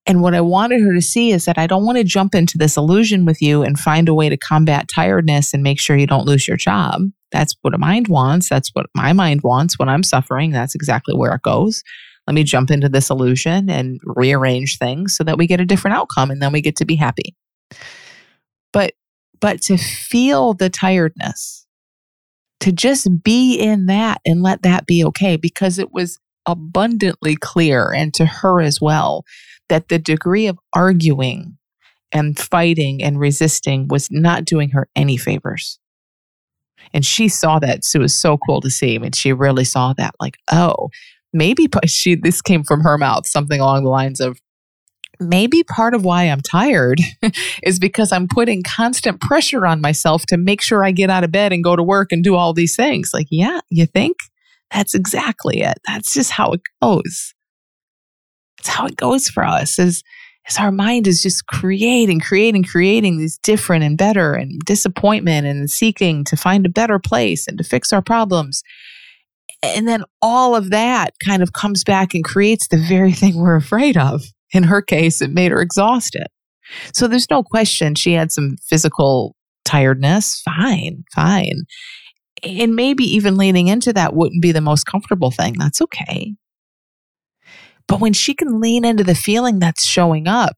And 0.08 0.22
what 0.22 0.34
I 0.34 0.40
wanted 0.40 0.82
her 0.82 0.94
to 0.94 1.02
see 1.02 1.32
is 1.32 1.44
that 1.46 1.58
I 1.58 1.68
don't 1.68 1.86
want 1.86 1.98
to 1.98 2.04
jump 2.04 2.34
into 2.34 2.58
this 2.58 2.78
illusion 2.78 3.26
with 3.26 3.42
you 3.42 3.62
and 3.62 3.78
find 3.78 4.08
a 4.08 4.14
way 4.14 4.30
to 4.30 4.38
combat 4.38 4.88
tiredness 4.94 5.54
and 5.54 5.62
make 5.62 5.82
sure 5.82 5.98
you 5.98 6.08
don't 6.08 6.26
lose 6.26 6.48
your 6.48 6.56
job. 6.56 7.02
That's 7.34 7.54
what 7.62 7.74
a 7.74 7.78
mind 7.78 8.08
wants. 8.08 8.48
That's 8.48 8.70
what 8.70 8.86
my 8.96 9.12
mind 9.12 9.42
wants 9.44 9.78
when 9.78 9.90
I'm 9.90 10.04
suffering. 10.04 10.52
That's 10.52 10.76
exactly 10.76 11.14
where 11.14 11.34
it 11.34 11.42
goes. 11.42 11.84
Let 12.28 12.34
me 12.34 12.44
jump 12.44 12.70
into 12.72 12.90
this 12.90 13.10
illusion 13.10 13.70
and 13.70 14.00
rearrange 14.04 14.78
things 14.78 15.16
so 15.16 15.24
that 15.24 15.38
we 15.38 15.48
get 15.48 15.62
a 15.62 15.66
different 15.66 15.96
outcome 15.96 16.30
and 16.30 16.42
then 16.42 16.52
we 16.52 16.62
get 16.62 16.76
to 16.78 16.86
be 16.86 16.96
happy. 16.96 17.36
But 18.74 18.94
but 19.40 19.62
to 19.64 19.78
feel 19.78 20.54
the 20.54 20.70
tiredness, 20.70 21.66
to 22.60 22.72
just 22.72 23.24
be 23.24 23.56
in 23.56 23.86
that 23.86 24.20
and 24.26 24.42
let 24.42 24.64
that 24.64 24.86
be 24.86 25.06
okay 25.06 25.38
because 25.38 25.80
it 25.80 25.94
was 25.94 26.20
abundantly 26.46 27.36
clear 27.36 27.94
and 27.94 28.14
to 28.16 28.26
her 28.26 28.62
as 28.62 28.82
well 28.82 29.24
that 29.70 29.90
the 29.90 30.00
degree 30.00 30.48
of 30.48 30.58
arguing 30.74 31.58
and 32.12 32.40
fighting 32.40 33.04
and 33.04 33.20
resisting 33.20 33.88
was 33.90 34.10
not 34.10 34.46
doing 34.46 34.70
her 34.70 34.88
any 34.96 35.18
favors. 35.18 35.80
And 36.94 37.06
she 37.06 37.28
saw 37.28 37.60
that. 37.60 37.84
So 37.84 38.00
it 38.00 38.04
was 38.04 38.16
so 38.16 38.38
cool 38.38 38.62
to 38.62 38.70
see. 38.70 38.96
I 38.96 38.98
mean, 38.98 39.12
she 39.12 39.34
really 39.34 39.66
saw 39.66 39.94
that, 39.98 40.16
like, 40.20 40.38
oh, 40.52 40.90
maybe 41.38 41.68
she, 41.86 42.16
this 42.16 42.42
came 42.42 42.64
from 42.64 42.82
her 42.82 42.98
mouth, 42.98 43.28
something 43.28 43.60
along 43.60 43.84
the 43.84 43.90
lines 43.90 44.20
of, 44.20 44.40
maybe 45.20 45.64
part 45.64 45.94
of 45.94 46.06
why 46.06 46.24
I'm 46.24 46.42
tired 46.42 47.00
is 47.64 47.80
because 47.80 48.12
I'm 48.12 48.28
putting 48.28 48.64
constant 48.64 49.22
pressure 49.22 49.66
on 49.66 49.82
myself 49.82 50.26
to 50.28 50.38
make 50.38 50.62
sure 50.62 50.84
I 50.84 50.92
get 50.92 51.10
out 51.10 51.24
of 51.24 51.32
bed 51.32 51.54
and 51.54 51.64
go 51.64 51.76
to 51.76 51.84
work 51.84 52.12
and 52.12 52.24
do 52.24 52.36
all 52.36 52.54
these 52.54 52.76
things. 52.76 53.12
Like, 53.14 53.28
yeah, 53.30 53.60
you 53.70 53.86
think? 53.86 54.18
That's 54.74 54.94
exactly 54.94 55.62
it. 55.62 55.78
That's 55.88 56.14
just 56.14 56.32
how 56.32 56.52
it 56.52 56.62
goes. 56.82 57.34
It's 58.60 58.68
how 58.68 58.86
it 58.86 58.98
goes 58.98 59.30
for 59.30 59.44
us 59.44 59.80
is, 59.80 60.04
is 60.50 60.58
our 60.58 60.72
mind 60.72 61.08
is 61.08 61.22
just 61.22 61.48
creating, 61.48 62.20
creating, 62.20 62.64
creating 62.64 63.18
these 63.18 63.38
different 63.40 63.84
and 63.84 63.98
better 63.98 64.34
and 64.34 64.60
disappointment 64.66 65.48
and 65.48 65.70
seeking 65.70 66.24
to 66.26 66.36
find 66.36 66.66
a 66.66 66.70
better 66.70 67.00
place 67.00 67.48
and 67.48 67.58
to 67.58 67.64
fix 67.64 67.94
our 67.94 68.02
problems. 68.02 68.62
And 69.64 69.88
then 69.88 70.04
all 70.22 70.56
of 70.56 70.70
that 70.70 71.14
kind 71.26 71.42
of 71.42 71.54
comes 71.54 71.84
back 71.84 72.14
and 72.14 72.24
creates 72.24 72.68
the 72.68 72.78
very 72.78 73.12
thing 73.12 73.38
we're 73.38 73.56
afraid 73.56 73.98
of. 73.98 74.22
In 74.54 74.64
her 74.64 74.82
case, 74.82 75.22
it 75.22 75.32
made 75.32 75.52
her 75.52 75.62
exhausted. 75.62 76.28
So 76.94 77.08
there's 77.08 77.30
no 77.30 77.44
question 77.44 77.96
she 77.96 78.14
had 78.14 78.32
some 78.32 78.56
physical 78.64 79.36
tiredness. 79.66 80.42
Fine, 80.42 81.04
fine. 81.14 81.64
And 82.44 82.76
maybe 82.76 83.04
even 83.04 83.36
leaning 83.36 83.68
into 83.68 83.94
that 83.94 84.16
wouldn't 84.16 84.42
be 84.42 84.52
the 84.52 84.62
most 84.62 84.86
comfortable 84.86 85.32
thing. 85.32 85.56
That's 85.58 85.82
okay. 85.82 86.36
But 87.88 88.00
when 88.00 88.14
she 88.14 88.34
can 88.34 88.60
lean 88.62 88.86
into 88.86 89.04
the 89.04 89.16
feeling 89.16 89.60
that's 89.60 89.86
showing 89.86 90.28
up, 90.28 90.56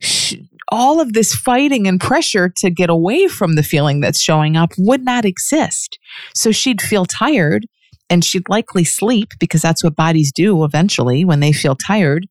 she, 0.00 0.48
all 0.70 1.00
of 1.00 1.12
this 1.12 1.34
fighting 1.34 1.86
and 1.86 2.00
pressure 2.00 2.52
to 2.56 2.70
get 2.70 2.90
away 2.90 3.28
from 3.28 3.54
the 3.54 3.62
feeling 3.62 4.00
that's 4.00 4.20
showing 4.20 4.56
up 4.56 4.72
would 4.78 5.04
not 5.04 5.24
exist. 5.24 5.98
So 6.34 6.50
she'd 6.50 6.82
feel 6.82 7.04
tired 7.04 7.66
and 8.10 8.24
she'd 8.24 8.48
likely 8.48 8.84
sleep 8.84 9.30
because 9.38 9.62
that's 9.62 9.82
what 9.82 9.96
bodies 9.96 10.32
do 10.32 10.64
eventually 10.64 11.24
when 11.24 11.40
they 11.40 11.52
feel 11.52 11.74
tired. 11.74 12.26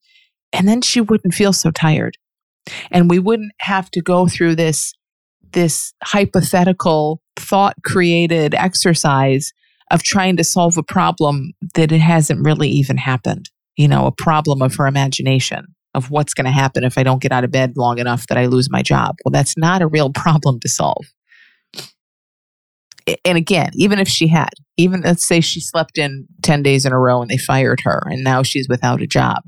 And 0.52 0.68
then 0.68 0.82
she 0.82 1.02
wouldn't 1.02 1.34
feel 1.34 1.54
so 1.54 1.72
tired. 1.72 2.18
And 2.92 3.10
we 3.10 3.20
wouldn't 3.20 3.52
have 3.60 3.90
to 3.92 4.02
go 4.02 4.28
through 4.28 4.56
this, 4.56 4.94
this 5.52 5.94
hypothetical 6.04 7.22
thought 7.36 7.76
created 7.84 8.54
exercise 8.54 9.52
of 9.92 10.04
trying 10.04 10.38
to 10.38 10.44
solve 10.44 10.78
a 10.78 10.84
problem 10.84 11.52
that 11.76 11.92
it 11.92 12.00
hasn't 12.02 12.46
really 12.46 12.70
even 12.70 12.98
happened 12.98 13.50
you 13.76 13.88
know, 13.88 14.06
a 14.06 14.12
problem 14.12 14.62
of 14.62 14.76
her 14.76 14.88
imagination 14.88 15.66
of 15.94 16.10
what's 16.10 16.34
going 16.34 16.46
to 16.46 16.52
happen 16.52 16.84
if 16.84 16.98
I 16.98 17.04
don't 17.04 17.22
get 17.22 17.32
out 17.32 17.44
of 17.44 17.52
bed 17.52 17.74
long 17.76 18.00
enough 18.00 18.28
that 18.28 18.38
I 18.38 18.48
lose 18.48 18.70
my 18.70 18.82
job. 18.82 19.16
Well, 19.24 19.32
that's 19.32 19.58
not 19.58 19.82
a 19.82 19.88
real 19.88 20.12
problem 20.12 20.60
to 20.62 20.70
solve. 20.70 21.06
And 23.26 23.38
again, 23.38 23.72
even 23.74 24.00
if 24.00 24.08
she 24.08 24.28
had, 24.28 24.52
even 24.78 25.02
let's 25.02 25.28
say 25.28 25.42
she 25.42 25.60
slept 25.60 25.98
in 25.98 26.26
10 26.42 26.64
days 26.64 26.86
in 26.86 26.94
a 26.94 27.00
row 27.00 27.22
and 27.22 27.30
they 27.30 27.38
fired 27.38 27.82
her 27.84 28.04
and 28.06 28.24
now 28.24 28.44
she's 28.44 28.68
without 28.70 29.02
a 29.02 29.08
job, 29.08 29.44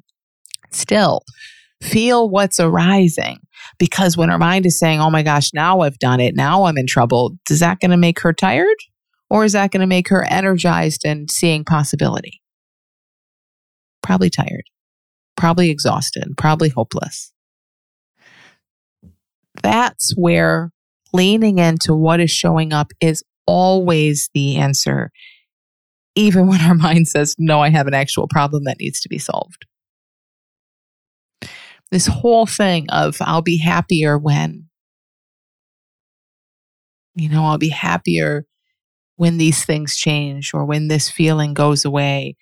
still 0.72 1.22
feel 1.82 2.30
what's 2.30 2.60
arising. 2.60 3.38
Because 3.80 4.18
when 4.18 4.30
her 4.30 4.38
mind 4.38 4.66
is 4.66 4.80
saying, 4.80 5.00
oh 5.00 5.10
my 5.10 5.24
gosh, 5.24 5.52
now 5.54 5.82
I've 5.82 6.00
done 6.00 6.20
it, 6.20 6.36
now 6.36 6.66
I'm 6.66 6.78
in 6.78 6.88
trouble, 6.88 7.36
is 7.50 7.60
that 7.62 7.80
going 7.80 7.92
to 7.92 7.98
make 7.98 8.20
her 8.22 8.34
tired? 8.34 8.78
Or 9.30 9.44
is 9.44 9.54
that 9.54 9.72
going 9.72 9.82
to 9.82 9.88
make 9.88 10.10
her 10.10 10.24
energized 10.30 11.02
and 11.04 11.32
seeing 11.32 11.64
possibility? 11.66 12.42
probably 14.06 14.30
tired, 14.30 14.64
probably 15.36 15.70
exhausted, 15.70 16.26
probably 16.38 16.70
hopeless. 16.70 17.34
That's 19.64 20.14
where 20.16 20.72
leaning 21.12 21.58
into 21.58 21.96
what 21.96 22.20
is 22.20 22.30
showing 22.30 22.72
up 22.72 22.92
is 23.02 23.24
always 23.48 24.30
the 24.34 24.58
answer, 24.58 25.12
even 26.16 26.48
when 26.48 26.62
our 26.62 26.76
mind 26.76 27.08
says, 27.08 27.36
No, 27.38 27.62
I 27.62 27.70
have 27.70 27.88
an 27.88 27.94
actual 27.94 28.28
problem 28.28 28.64
that 28.66 28.80
needs 28.80 29.02
to 29.02 29.10
be 29.10 29.18
solved. 29.18 29.66
This 31.92 32.08
whole 32.08 32.46
thing 32.46 32.88
of 32.90 33.18
I'll 33.22 33.42
be 33.42 33.58
happier 33.58 34.18
when, 34.18 34.68
you 37.14 37.30
know, 37.30 37.46
I'll 37.46 37.58
be 37.58 37.70
happier 37.70 38.46
when 39.18 39.38
these 39.38 39.64
things 39.64 39.96
change 39.96 40.54
or 40.54 40.66
when 40.66 40.88
this 40.88 41.10
feeling 41.10 41.54
goes 41.54 41.86
away. 41.86 42.36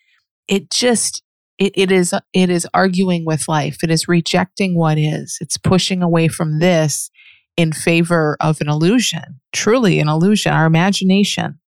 It 0.48 0.72
just 0.72 1.24
it, 1.60 1.74
it 1.76 1.92
is 1.92 2.14
it 2.34 2.50
is 2.50 2.68
arguing 2.74 3.26
with 3.26 3.48
life 3.48 3.84
it 3.84 3.92
is 3.92 4.08
rejecting 4.08 4.76
what 4.76 4.98
is 4.98 5.38
it's 5.40 5.58
pushing 5.58 6.02
away 6.02 6.28
from 6.28 6.60
this 6.60 7.12
in 7.58 7.72
favor 7.72 8.38
of 8.40 8.60
an 8.62 8.70
illusion 8.70 9.40
truly 9.54 10.00
an 10.00 10.10
illusion 10.10 10.52
our 10.52 10.66
imagination. 10.66 11.60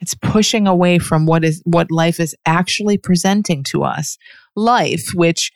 It's 0.00 0.14
pushing 0.14 0.66
away 0.66 0.98
from 0.98 1.26
what 1.26 1.44
is 1.44 1.62
what 1.64 1.90
life 1.90 2.20
is 2.20 2.34
actually 2.44 2.98
presenting 2.98 3.62
to 3.64 3.84
us. 3.84 4.18
Life 4.56 5.06
which 5.14 5.52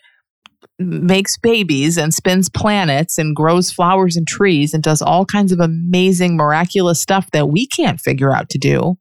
makes 0.78 1.36
babies 1.38 1.96
and 1.98 2.12
spins 2.12 2.48
planets 2.48 3.18
and 3.18 3.36
grows 3.36 3.70
flowers 3.70 4.16
and 4.16 4.26
trees 4.26 4.74
and 4.74 4.82
does 4.82 5.02
all 5.02 5.24
kinds 5.24 5.52
of 5.52 5.60
amazing 5.60 6.36
miraculous 6.36 7.00
stuff 7.00 7.30
that 7.32 7.48
we 7.48 7.66
can't 7.66 8.00
figure 8.00 8.34
out 8.34 8.48
to 8.50 8.58
do. 8.58 8.96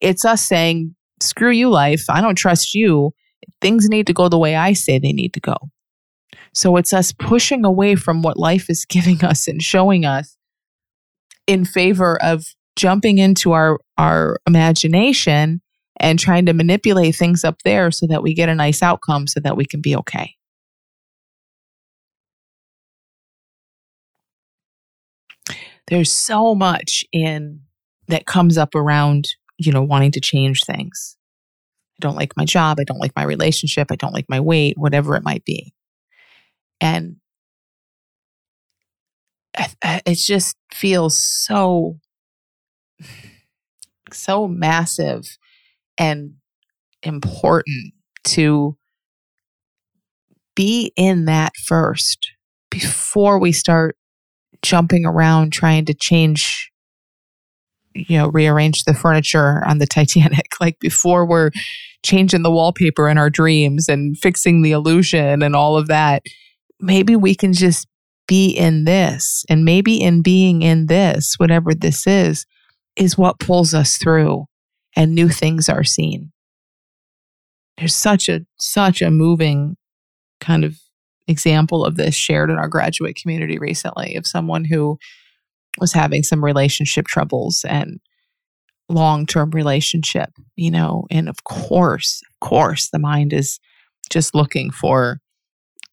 It's 0.00 0.24
us 0.24 0.44
saying 0.44 0.94
screw 1.20 1.50
you 1.50 1.70
life. 1.70 2.04
I 2.08 2.20
don't 2.20 2.34
trust 2.36 2.74
you. 2.74 3.12
Things 3.60 3.88
need 3.88 4.06
to 4.06 4.12
go 4.12 4.28
the 4.28 4.38
way 4.38 4.56
I 4.56 4.72
say 4.72 4.98
they 4.98 5.12
need 5.12 5.34
to 5.34 5.40
go. 5.40 5.56
So 6.54 6.76
it's 6.76 6.92
us 6.92 7.12
pushing 7.12 7.64
away 7.64 7.96
from 7.96 8.22
what 8.22 8.38
life 8.38 8.70
is 8.70 8.84
giving 8.88 9.22
us 9.24 9.46
and 9.48 9.62
showing 9.62 10.04
us 10.04 10.36
in 11.46 11.64
favor 11.64 12.20
of 12.22 12.46
jumping 12.76 13.18
into 13.18 13.52
our, 13.52 13.78
our 13.98 14.38
imagination 14.46 15.60
and 16.00 16.18
trying 16.18 16.46
to 16.46 16.52
manipulate 16.52 17.14
things 17.14 17.44
up 17.44 17.62
there 17.64 17.90
so 17.90 18.06
that 18.06 18.22
we 18.22 18.34
get 18.34 18.48
a 18.48 18.54
nice 18.54 18.82
outcome 18.82 19.26
so 19.26 19.40
that 19.40 19.56
we 19.56 19.64
can 19.64 19.80
be 19.80 19.94
okay. 19.96 20.34
There's 25.88 26.10
so 26.10 26.54
much 26.54 27.04
in 27.12 27.60
that 28.08 28.26
comes 28.26 28.56
up 28.56 28.74
around, 28.74 29.28
you 29.58 29.70
know, 29.70 29.82
wanting 29.82 30.12
to 30.12 30.20
change 30.20 30.62
things. 30.64 31.16
I 31.98 32.00
don't 32.00 32.16
like 32.16 32.36
my 32.36 32.44
job. 32.44 32.80
I 32.80 32.84
don't 32.84 32.98
like 32.98 33.14
my 33.14 33.22
relationship. 33.22 33.88
I 33.90 33.96
don't 33.96 34.14
like 34.14 34.28
my 34.28 34.40
weight, 34.40 34.76
whatever 34.78 35.14
it 35.14 35.22
might 35.22 35.44
be. 35.44 35.74
And 36.80 37.16
it 39.54 40.14
just 40.14 40.56
feels 40.72 41.22
so, 41.22 41.98
so 44.12 44.48
massive 44.48 45.38
and 45.96 46.34
important 47.02 47.94
to 48.24 48.76
be 50.54 50.92
in 50.96 51.26
that 51.26 51.52
first 51.66 52.32
before 52.70 53.38
we 53.38 53.52
start 53.52 53.96
jumping 54.62 55.04
around 55.04 55.52
trying 55.52 55.84
to 55.84 55.94
change 55.94 56.70
you 57.94 58.18
know, 58.18 58.28
rearrange 58.28 58.84
the 58.84 58.94
furniture 58.94 59.64
on 59.66 59.78
the 59.78 59.86
Titanic. 59.94 60.48
Like 60.60 60.78
before 60.80 61.24
we're 61.24 61.50
changing 62.02 62.42
the 62.42 62.50
wallpaper 62.50 63.08
in 63.08 63.18
our 63.18 63.30
dreams 63.30 63.88
and 63.88 64.18
fixing 64.18 64.62
the 64.62 64.72
illusion 64.72 65.42
and 65.42 65.54
all 65.54 65.76
of 65.76 65.86
that, 65.88 66.22
maybe 66.84 67.16
we 67.16 67.34
can 67.34 67.52
just 67.52 67.86
be 68.26 68.50
in 68.50 68.84
this. 68.84 69.44
And 69.48 69.64
maybe 69.64 70.00
in 70.00 70.22
being 70.22 70.62
in 70.62 70.86
this, 70.86 71.34
whatever 71.38 71.74
this 71.74 72.06
is, 72.06 72.46
is 72.96 73.18
what 73.18 73.40
pulls 73.40 73.74
us 73.74 73.96
through 73.96 74.44
and 74.94 75.14
new 75.14 75.28
things 75.28 75.68
are 75.68 75.84
seen. 75.84 76.30
There's 77.78 77.94
such 77.94 78.28
a 78.28 78.42
such 78.60 79.02
a 79.02 79.10
moving 79.10 79.76
kind 80.40 80.64
of 80.64 80.76
example 81.26 81.84
of 81.84 81.96
this 81.96 82.14
shared 82.14 82.50
in 82.50 82.56
our 82.56 82.68
graduate 82.68 83.16
community 83.16 83.58
recently 83.58 84.14
of 84.14 84.26
someone 84.26 84.64
who 84.64 84.98
was 85.80 85.92
having 85.92 86.22
some 86.22 86.44
relationship 86.44 87.06
troubles 87.06 87.64
and 87.68 87.98
long-term 88.88 89.50
relationship, 89.50 90.30
you 90.54 90.70
know, 90.70 91.04
and 91.10 91.28
of 91.28 91.42
course, 91.44 92.22
of 92.30 92.46
course 92.46 92.90
the 92.90 92.98
mind 92.98 93.32
is 93.32 93.58
just 94.10 94.34
looking 94.34 94.70
for 94.70 95.18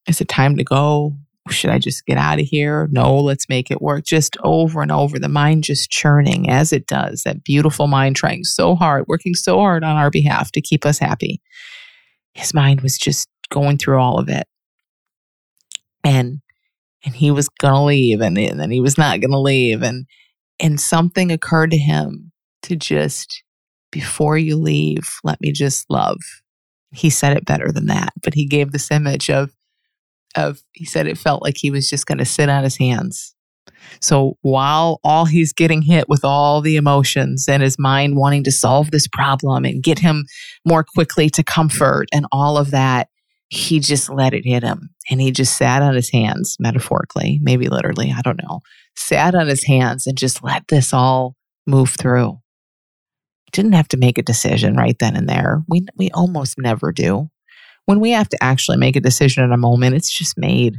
is 0.08 0.22
it 0.22 0.28
time 0.28 0.58
to 0.58 0.64
go? 0.64 1.14
Should 1.50 1.72
I 1.72 1.80
just 1.80 2.06
get 2.06 2.18
out 2.18 2.40
of 2.40 2.46
here? 2.46 2.88
No, 2.92 3.18
let's 3.18 3.50
make 3.50 3.72
it 3.72 3.82
work. 3.82 4.06
Just 4.06 4.38
over 4.44 4.82
and 4.82 4.92
over, 4.92 5.18
the 5.18 5.28
mind 5.28 5.64
just 5.64 5.90
churning 5.90 6.50
as 6.50 6.72
it 6.72 6.86
does. 6.86 7.24
That 7.24 7.44
beautiful 7.44 7.88
mind 7.88 8.16
trying 8.16 8.44
so 8.44 8.76
hard, 8.76 9.06
working 9.08 9.34
so 9.34 9.58
hard 9.58 9.84
on 9.84 9.98
our 9.98 10.12
behalf 10.12 10.52
to 10.52 10.62
keep 10.62 10.86
us 10.86 11.00
happy. 11.00 11.42
His 12.34 12.54
mind 12.54 12.82
was 12.82 12.98
just 12.98 13.28
going 13.50 13.78
through 13.78 14.00
all 14.00 14.20
of 14.20 14.30
it. 14.30 14.48
And 16.04 16.42
and 17.04 17.16
he 17.16 17.32
was 17.32 17.50
gonna 17.50 17.84
leave 17.84 18.22
and, 18.22 18.38
and 18.38 18.60
then 18.60 18.70
he 18.70 18.80
was 18.80 18.98
not 18.98 19.20
gonna 19.20 19.40
leave. 19.40 19.82
And 19.82 20.06
and 20.60 20.80
something 20.80 21.32
occurred 21.32 21.72
to 21.72 21.78
him 21.78 22.32
to 22.64 22.76
just 22.76 23.44
before 23.92 24.38
you 24.38 24.56
leave, 24.56 25.16
let 25.24 25.42
me 25.42 25.52
just 25.52 25.90
love. 25.90 26.20
He 26.92 27.10
said 27.10 27.36
it 27.36 27.46
better 27.46 27.72
than 27.72 27.88
that, 27.88 28.14
but 28.22 28.34
he 28.34 28.46
gave 28.46 28.72
this 28.72 28.92
image 28.92 29.30
of 29.30 29.52
of 30.36 30.62
he 30.74 30.86
said 30.86 31.08
it 31.08 31.17
felt 31.17 31.41
like 31.41 31.58
he 31.58 31.72
was 31.72 31.89
just 31.89 32.06
going 32.06 32.17
to 32.17 32.26
sit 32.26 32.50
on 32.50 32.63
his 32.63 32.78
hands. 32.78 33.36
So 34.00 34.38
while 34.41 35.00
all 35.04 35.26
he's 35.26 35.54
getting 35.54 35.82
hit 35.82 36.08
with 36.08 36.24
all 36.24 36.62
the 36.62 36.76
emotions 36.76 37.48
and 37.48 37.62
his 37.62 37.78
mind 37.78 38.15
wanting 38.15 38.44
to 38.46 38.52
solve 38.52 38.91
this 38.91 39.08
problem 39.08 39.65
and 39.65 39.84
get 39.84 40.00
him 40.00 40.26
more 40.65 40.84
quickly 40.84 41.30
to 41.32 41.44
comfort 41.44 42.08
and 42.13 42.26
all 42.32 42.58
of 42.58 42.72
that, 42.72 43.10
he 43.50 43.80
just 43.80 44.10
let 44.10 44.34
it 44.34 44.46
hit 44.46 44.63
him 44.63 44.89
and 45.10 45.20
he 45.20 45.32
just 45.32 45.58
sat 45.58 45.82
on 45.82 45.94
his 45.94 46.10
hands, 46.10 46.56
metaphorically, 46.60 47.39
maybe 47.41 47.67
literally, 47.67 48.13
I 48.15 48.22
don't 48.22 48.41
know, 48.41 48.62
sat 48.96 49.36
on 49.36 49.48
his 49.48 49.65
hands 49.65 50.08
and 50.08 50.17
just 50.17 50.44
let 50.44 50.67
this 50.70 50.94
all 50.94 51.36
move 51.67 51.96
through. 52.00 52.39
Didn't 53.52 53.74
have 53.74 53.89
to 53.89 53.98
make 53.98 54.17
a 54.17 54.24
decision 54.24 54.78
right 54.78 54.98
then 55.00 55.17
and 55.17 55.28
there. 55.28 55.63
We, 55.67 55.86
we 55.98 56.10
almost 56.12 56.56
never 56.58 56.94
do 56.94 57.30
when 57.86 58.00
we 58.00 58.12
have 58.12 58.30
to 58.30 58.38
actually 58.41 58.78
make 58.78 58.96
a 58.96 59.02
decision 59.02 59.44
in 59.44 59.52
a 59.52 59.58
moment, 59.58 59.96
it's 59.96 60.12
just 60.12 60.38
made. 60.38 60.78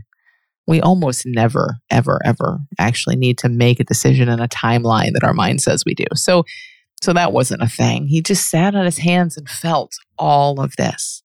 We 0.66 0.80
almost 0.80 1.26
never, 1.26 1.78
ever, 1.90 2.20
ever 2.24 2.60
actually 2.78 3.16
need 3.16 3.38
to 3.38 3.48
make 3.48 3.80
a 3.80 3.84
decision 3.84 4.28
in 4.28 4.40
a 4.40 4.48
timeline 4.48 5.12
that 5.14 5.24
our 5.24 5.34
mind 5.34 5.60
says 5.60 5.84
we 5.84 5.94
do. 5.94 6.04
So, 6.14 6.44
so 7.02 7.12
that 7.12 7.32
wasn't 7.32 7.62
a 7.62 7.68
thing. 7.68 8.06
He 8.06 8.22
just 8.22 8.48
sat 8.48 8.74
on 8.76 8.84
his 8.84 8.98
hands 8.98 9.36
and 9.36 9.48
felt 9.48 9.92
all 10.18 10.60
of 10.60 10.76
this, 10.76 11.24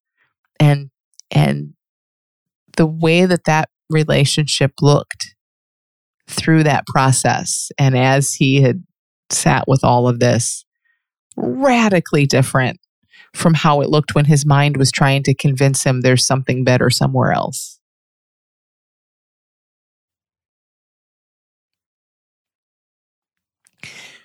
and 0.59 0.89
and 1.29 1.73
the 2.77 2.87
way 2.87 3.25
that 3.25 3.43
that 3.45 3.69
relationship 3.89 4.71
looked 4.81 5.35
through 6.27 6.63
that 6.63 6.87
process, 6.87 7.69
and 7.77 7.95
as 7.95 8.33
he 8.33 8.61
had 8.61 8.83
sat 9.29 9.65
with 9.67 9.83
all 9.83 10.07
of 10.07 10.19
this, 10.19 10.65
radically 11.35 12.25
different 12.25 12.79
from 13.37 13.53
how 13.53 13.81
it 13.81 13.89
looked 13.89 14.15
when 14.15 14.25
his 14.25 14.45
mind 14.45 14.77
was 14.77 14.91
trying 14.91 15.23
to 15.23 15.33
convince 15.33 15.83
him 15.83 16.01
there's 16.01 16.25
something 16.25 16.63
better 16.63 16.89
somewhere 16.89 17.31
else. 17.31 17.79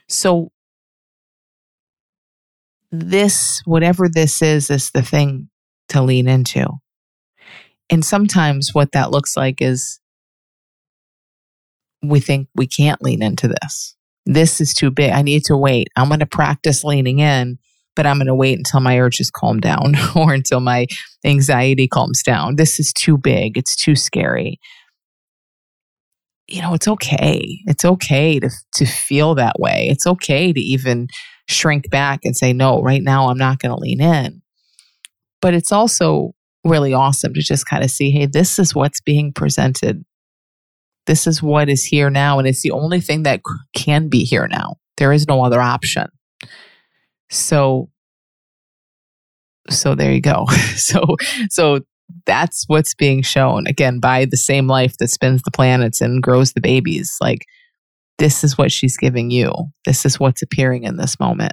So, 0.09 0.51
this, 2.90 3.62
whatever 3.64 4.09
this 4.09 4.42
is, 4.42 4.68
is 4.68 4.90
the 4.90 5.03
thing 5.03 5.48
to 5.88 6.03
lean 6.03 6.29
into. 6.29 6.66
And 7.88 8.05
sometimes 8.05 8.75
what 8.75 8.92
that 8.92 9.11
looks 9.11 9.37
like 9.37 9.62
is 9.62 10.01
we 12.03 12.20
think 12.20 12.48
we 12.55 12.66
can't 12.66 13.03
lean 13.03 13.22
into 13.22 13.48
this. 13.48 13.96
This 14.27 14.61
is 14.61 14.75
too 14.75 14.90
big. 14.90 15.12
I 15.12 15.22
need 15.22 15.44
to 15.46 15.57
wait. 15.57 15.88
I'm 15.96 16.09
going 16.09 16.20
to 16.20 16.27
practice 16.27 16.85
leaning 16.85 17.20
in 17.20 17.59
but 17.95 18.07
I'm 18.07 18.17
going 18.17 18.27
to 18.27 18.35
wait 18.35 18.59
until 18.59 18.81
my 18.81 18.99
urges 18.99 19.31
calm 19.31 19.61
down 19.61 19.95
or 20.17 20.33
until 20.33 20.61
my 20.61 20.87
anxiety 21.25 21.89
calms 21.89 22.23
down. 22.23 22.57
This 22.57 22.81
is 22.81 22.93
too 22.93 23.19
big. 23.19 23.57
It's 23.57 23.77
too 23.77 23.97
scary. 23.97 24.59
You 26.49 26.61
know, 26.61 26.75
it's 26.75 26.89
okay. 26.89 27.61
It's 27.67 27.85
okay 27.85 28.39
to, 28.41 28.51
to 28.75 28.87
feel 28.87 29.35
that 29.37 29.59
way. 29.59 29.89
It's 29.89 30.07
okay 30.07 30.53
to 30.53 30.61
even 30.61 31.09
shrink 31.49 31.91
back 31.91 32.21
and 32.25 32.37
say, 32.37 32.53
no, 32.53 32.83
right 32.83 33.03
now 33.03 33.29
I'm 33.29 33.39
not 33.39 33.59
going 33.59 33.75
to 33.75 33.81
lean 33.81 34.01
in. 34.01 34.43
But 35.41 35.55
it's 35.55 35.73
also 35.73 36.33
really 36.65 36.93
awesome 36.93 37.35
to 37.35 37.41
just 37.41 37.67
kind 37.67 37.83
of 37.83 37.91
see, 37.91 38.11
hey, 38.11 38.27
this 38.27 38.59
is 38.59 38.75
what's 38.75 39.01
being 39.01 39.33
presented. 39.33 40.05
This 41.07 41.27
is 41.27 41.43
what 41.43 41.69
is 41.69 41.85
here 41.85 42.11
now. 42.11 42.39
And 42.39 42.47
it's 42.47 42.63
the 42.63 42.71
only 42.71 43.01
thing 43.01 43.25
that 43.25 43.41
can 43.75 44.09
be 44.09 44.25
here 44.25 44.47
now. 44.49 44.77
There 44.99 45.13
is 45.13 45.27
no 45.27 45.45
other 45.45 45.61
option. 45.61 46.09
So 47.33 47.88
so 49.71 49.95
there 49.95 50.12
you 50.12 50.21
go. 50.21 50.47
so 50.77 51.16
so 51.49 51.81
that's 52.27 52.64
what's 52.66 52.95
being 52.95 53.23
shown 53.23 53.66
again 53.66 54.01
by 54.01 54.27
the 54.27 54.37
same 54.37 54.66
life 54.66 54.99
that 54.99 55.09
spins 55.09 55.42
the 55.42 55.51
planets 55.51 56.01
and 56.03 56.23
grows 56.23 56.53
the 56.53 56.61
babies. 56.61 57.16
Like 57.21 57.47
this 58.18 58.45
is 58.45 58.59
what 58.59 58.71
she's 58.71 58.99
giving 58.99 59.31
you. 59.31 59.51
This 59.87 60.05
is 60.05 60.21
what's 60.21 60.42
appearing 60.42 60.85
in 60.85 60.99
this 60.99 61.18
moment. 61.18 61.53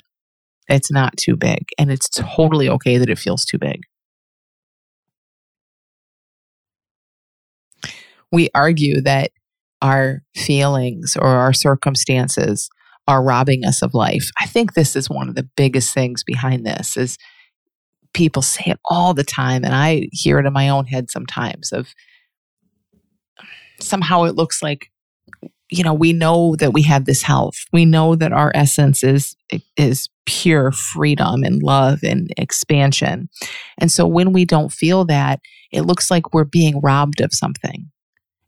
It's 0.68 0.92
not 0.92 1.16
too 1.18 1.38
big 1.38 1.66
and 1.78 1.90
it's 1.90 2.10
totally 2.10 2.68
okay 2.70 2.98
that 2.98 3.10
it 3.10 3.18
feels 3.18 3.46
too 3.46 3.58
big. 3.58 3.84
We 8.34 8.50
argue 8.54 9.02
that 9.02 9.32
our 9.82 10.24
feelings 10.36 11.16
or 11.16 11.30
our 11.30 11.54
circumstances 11.54 12.70
are 13.10 13.24
robbing 13.24 13.66
us 13.66 13.82
of 13.82 13.96
life. 13.96 14.30
I 14.40 14.46
think 14.46 14.76
this 14.76 14.96
is 14.96 15.10
one 15.10 15.30
of 15.30 15.36
the 15.36 15.50
biggest 15.58 15.96
things 15.96 16.24
behind 16.24 16.64
this 16.64 16.96
is 16.96 17.18
people 18.14 18.44
say 18.44 18.66
it 18.68 18.80
all 18.86 19.16
the 19.16 19.24
time 19.24 19.66
and 19.66 19.74
I 19.74 20.10
hear 20.12 20.38
it 20.38 20.46
in 20.46 20.54
my 20.54 20.70
own 20.70 20.86
head 20.86 21.10
sometimes 21.10 21.72
of 21.72 21.90
somehow 23.80 24.26
it 24.26 24.36
looks 24.36 24.62
like 24.62 24.92
you 25.72 25.84
know 25.84 25.94
we 25.94 26.14
know 26.14 26.56
that 26.58 26.72
we 26.72 26.84
have 26.84 27.06
this 27.06 27.24
health. 27.24 27.56
We 27.74 27.84
know 27.84 28.16
that 28.16 28.32
our 28.32 28.52
essence 28.54 29.04
is 29.04 29.36
is 29.76 30.08
pure 30.28 30.72
freedom 30.72 31.44
and 31.44 31.64
love 31.64 32.04
and 32.04 32.32
expansion. 32.38 33.28
And 33.80 33.92
so 33.92 34.06
when 34.06 34.34
we 34.34 34.46
don't 34.46 34.72
feel 34.72 35.04
that, 35.06 35.40
it 35.72 35.82
looks 35.82 36.12
like 36.12 36.32
we're 36.32 36.44
being 36.44 36.80
robbed 36.82 37.22
of 37.22 37.34
something. 37.34 37.90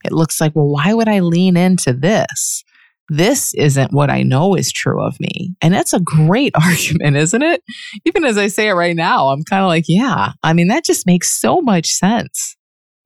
It 0.05 0.11
looks 0.11 0.39
like, 0.39 0.55
well, 0.55 0.67
why 0.67 0.93
would 0.93 1.07
I 1.07 1.19
lean 1.19 1.57
into 1.57 1.93
this? 1.93 2.63
This 3.09 3.53
isn't 3.55 3.91
what 3.91 4.09
I 4.09 4.23
know 4.23 4.55
is 4.55 4.71
true 4.71 5.05
of 5.05 5.19
me. 5.19 5.53
And 5.61 5.73
that's 5.73 5.93
a 5.93 5.99
great 5.99 6.53
argument, 6.61 7.17
isn't 7.17 7.41
it? 7.41 7.61
Even 8.05 8.23
as 8.23 8.37
I 8.37 8.47
say 8.47 8.69
it 8.69 8.73
right 8.73 8.95
now, 8.95 9.29
I'm 9.29 9.43
kind 9.43 9.63
of 9.63 9.67
like, 9.67 9.85
yeah, 9.87 10.31
I 10.43 10.53
mean, 10.53 10.67
that 10.69 10.85
just 10.85 11.05
makes 11.05 11.29
so 11.39 11.61
much 11.61 11.87
sense. 11.87 12.55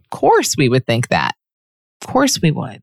Of 0.04 0.18
course, 0.18 0.56
we 0.58 0.70
would 0.70 0.86
think 0.86 1.08
that. 1.10 1.34
Of 2.02 2.08
course, 2.08 2.40
we 2.42 2.52
would. 2.52 2.82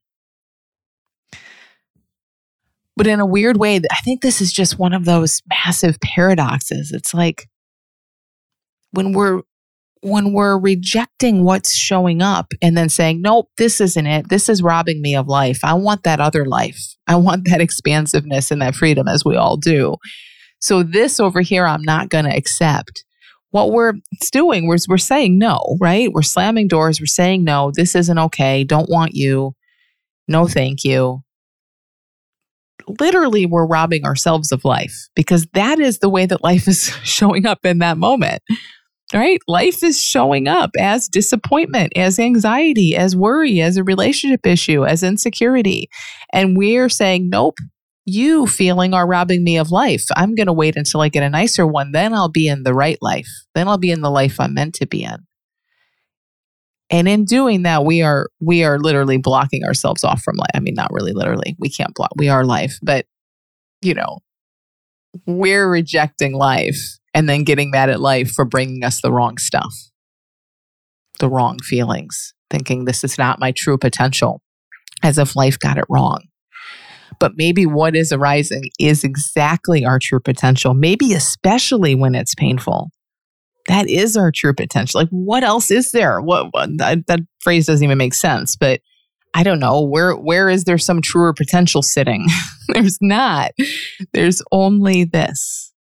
But 2.97 3.07
in 3.07 3.21
a 3.21 3.27
weird 3.27 3.57
way, 3.57 3.77
I 3.77 4.01
think 4.05 4.21
this 4.21 4.41
is 4.41 4.53
just 4.53 4.79
one 4.79 4.93
of 4.93 5.05
those 5.05 5.41
massive 5.49 5.99
paradoxes. 6.01 6.93
It's 6.93 7.15
like 7.15 7.49
when 8.91 9.13
we're 9.13 9.43
when 10.03 10.33
we're 10.33 10.59
rejecting 10.59 11.45
what's 11.45 11.73
showing 11.73 12.21
up 12.21 12.53
and 12.61 12.77
then 12.77 12.89
saying, 12.89 13.23
nope, 13.23 13.49
this 13.57 13.81
isn't 13.81 14.07
it. 14.07 14.29
This 14.29 14.49
is 14.49 14.63
robbing 14.63 15.01
me 15.01 15.15
of 15.15 15.29
life. 15.29 15.61
I 15.63 15.75
want 15.75 16.03
that 16.03 16.21
other 16.21 16.45
life. 16.45 16.81
I 17.07 17.15
want 17.17 17.49
that 17.49 17.61
expansiveness 17.61 18.51
and 18.51 18.61
that 18.61 18.75
freedom 18.75 19.07
as 19.07 19.25
we 19.25 19.37
all 19.37 19.57
do. 19.57 19.97
So 20.61 20.83
this 20.83 21.21
over 21.21 21.41
here, 21.41 21.67
I'm 21.67 21.83
not 21.83 22.09
going 22.09 22.25
to 22.25 22.37
accept. 22.37 23.05
What 23.51 23.71
we're 23.71 23.95
doing, 24.33 24.67
we're, 24.67 24.79
we're 24.89 24.99
saying 24.99 25.39
no, 25.39 25.77
right? 25.81 26.13
We're 26.13 26.23
slamming 26.23 26.69
doors. 26.69 27.01
We're 27.01 27.07
saying 27.07 27.45
no, 27.45 27.71
this 27.73 27.95
isn't 27.95 28.19
okay. 28.19 28.65
Don't 28.65 28.91
want 28.91 29.13
you. 29.15 29.53
No, 30.27 30.49
thank 30.49 30.85
you. 30.85 31.21
Literally, 32.99 33.47
we're 33.47 33.67
robbing 33.67 34.05
ourselves 34.05 34.51
of 34.51 34.65
life 34.65 34.97
because 35.15 35.47
that 35.55 35.79
is 35.79 35.99
the 35.99 36.09
way 36.09 36.27
that 36.27 36.43
life 36.43 36.67
is 36.67 36.87
showing 37.05 37.47
up 37.47 37.65
in 37.65 37.79
that 37.79 37.99
moment 37.99 38.43
right? 39.15 39.41
Life 39.47 39.83
is 39.83 40.01
showing 40.01 40.49
up 40.49 40.71
as 40.79 41.09
disappointment, 41.09 41.93
as 41.97 42.19
anxiety, 42.19 42.97
as 42.97 43.17
worry, 43.17 43.61
as 43.61 43.77
a 43.77 43.85
relationship 43.85 44.47
issue, 44.47 44.85
as 44.85 45.03
insecurity. 45.03 45.89
And 46.33 46.57
we're 46.57 46.89
saying, 46.89 47.29
nope, 47.29 47.59
you 48.05 48.47
feeling 48.47 48.95
are 48.95 49.07
robbing 49.07 49.45
me 49.45 49.57
of 49.59 49.71
life. 49.71 50.05
I'm 50.17 50.35
going 50.35 50.47
to 50.47 50.53
wait 50.53 50.77
until 50.77 51.01
I 51.01 51.09
get 51.09 51.23
a 51.23 51.31
nicer 51.31 51.67
one. 51.67 51.93
Then 51.93 52.15
I'll 52.15 52.31
be 52.31 52.49
in 52.49 52.63
the 52.63 52.75
right 52.75 52.99
life. 53.01 53.29
Then 53.55 53.69
I'll 53.69 53.79
be 53.79 53.91
in 53.91 54.01
the 54.01 54.11
life 54.11 54.41
I'm 54.41 54.55
meant 54.55 54.75
to 54.77 54.87
be 54.87 55.05
in. 55.05 55.19
And 56.91 57.09
in 57.09 57.25
doing 57.25 57.63
that, 57.63 57.85
we 57.87 58.03
are 58.03 58.29
we 58.39 58.65
are 58.65 58.79
literally 58.79 59.17
blocking 59.17 59.65
ourselves 59.65 60.05
off 60.05 60.23
from 60.23 60.37
life. 60.37 60.51
I 60.55 60.61
mean, 60.61 60.75
not 60.75 60.93
really 60.93 61.13
literally. 61.13 61.57
We 61.59 61.71
can't 61.71 61.95
block. 61.95 62.11
We 62.17 62.29
are 62.29 62.45
life, 62.45 62.79
but 62.83 63.07
you 63.81 63.95
know, 63.95 64.19
we're 65.27 65.69
rejecting 65.69 66.35
life 66.35 66.99
and 67.15 67.29
then 67.29 67.45
getting 67.45 67.71
mad 67.71 67.91
at 67.91 68.01
life 68.01 68.31
for 68.31 68.45
bringing 68.45 68.85
us 68.85 69.01
the 69.01 69.13
wrong 69.13 69.39
stuff, 69.39 69.75
the 71.19 71.29
wrong 71.29 71.59
feelings, 71.61 72.35
thinking 72.51 72.85
this 72.85 73.05
is 73.05 73.19
not 73.19 73.39
my 73.39 73.53
true 73.53 73.79
potential, 73.79 74.41
as 75.03 75.19
if 75.19 75.37
life 75.37 75.59
got 75.59 75.79
it 75.79 75.85
wrong. 75.89 76.23
But 77.19 77.33
maybe 77.37 77.67
what 77.67 77.95
is 77.95 78.13
arising 78.13 78.65
is 78.79 79.05
exactly 79.05 79.85
our 79.85 79.99
true 80.01 80.21
potential, 80.21 80.75
maybe 80.75 81.13
especially 81.13 81.95
when 81.95 82.15
it's 82.15 82.35
painful. 82.35 82.91
That 83.69 83.89
is 83.89 84.17
our 84.17 84.33
true 84.35 84.55
potential. 84.55 85.01
Like, 85.01 85.11
what 85.11 85.45
else 85.45 85.71
is 85.71 85.93
there? 85.93 86.21
What, 86.21 86.49
what 86.51 86.71
that, 86.79 87.07
that 87.07 87.21
phrase 87.41 87.67
doesn't 87.67 87.85
even 87.85 87.99
make 87.99 88.15
sense, 88.15 88.57
but 88.57 88.81
I 89.35 89.43
don't 89.43 89.61
know 89.61 89.81
where 89.83 90.15
where 90.15 90.51
is 90.51 90.65
there 90.65 90.79
some 90.79 91.01
truer 91.01 91.33
potential 91.33 91.83
sitting? 91.83 92.27
There's 92.69 92.99
not. 93.01 93.53
There's 94.13 94.43
only 94.53 95.05
this. 95.05 95.72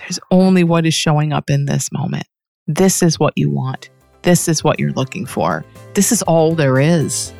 There's 0.00 0.20
only 0.30 0.64
what 0.64 0.86
is 0.86 0.94
showing 0.94 1.32
up 1.32 1.50
in 1.50 1.66
this 1.66 1.92
moment. 1.92 2.26
This 2.66 3.02
is 3.02 3.18
what 3.18 3.34
you 3.36 3.50
want. 3.50 3.90
This 4.22 4.48
is 4.48 4.64
what 4.64 4.80
you're 4.80 4.92
looking 4.92 5.26
for. 5.26 5.64
This 5.94 6.12
is 6.12 6.22
all 6.22 6.54
there 6.54 6.78
is. 6.78 7.32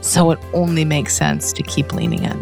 So 0.00 0.30
it 0.30 0.38
only 0.52 0.84
makes 0.84 1.14
sense 1.14 1.52
to 1.52 1.62
keep 1.62 1.92
leaning 1.92 2.24
in. 2.24 2.40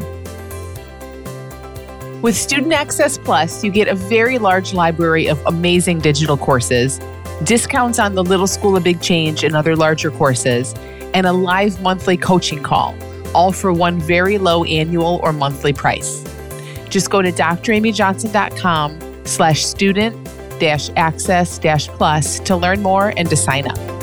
With 2.23 2.37
Student 2.37 2.73
Access 2.73 3.19
Plus, 3.19 3.65
you 3.65 3.71
get 3.71 3.89
a 3.89 3.95
very 3.95 4.39
large 4.39 4.73
library 4.75 5.27
of 5.27 5.41
amazing 5.47 6.01
digital 6.01 6.37
courses, 6.37 7.01
discounts 7.45 7.99
on 7.99 8.15
the 8.15 8.23
Little 8.23 8.47
School 8.47 8.77
of 8.77 8.85
Big 8.85 9.01
Change 9.01 9.43
and 9.45 9.57
other 9.57 9.75
larger 9.75 10.11
courses, 10.11 10.75
and 11.15 11.27
a 11.27 11.33
live 11.33 11.81
monthly 11.81 12.17
coaching 12.17 12.63
call, 12.63 12.95
all 13.35 13.53
for 13.53 13.73
one 13.73 14.01
very 14.01 14.39
low 14.39 14.65
annual 14.65 15.21
or 15.23 15.33
monthly 15.33 15.73
price. 15.73 16.23
Just 16.89 17.09
go 17.11 17.23
to 17.23 17.33
dramyjohnson.com 17.33 19.10
slash 19.31 19.65
student 19.65 20.15
dash 20.59 20.91
access 20.97 21.59
dash 21.59 21.89
plus 21.89 22.39
to 22.41 22.57
learn 22.57 22.83
more 22.83 23.15
and 23.17 23.31
to 23.31 23.37
sign 23.37 23.67
up. 23.67 24.00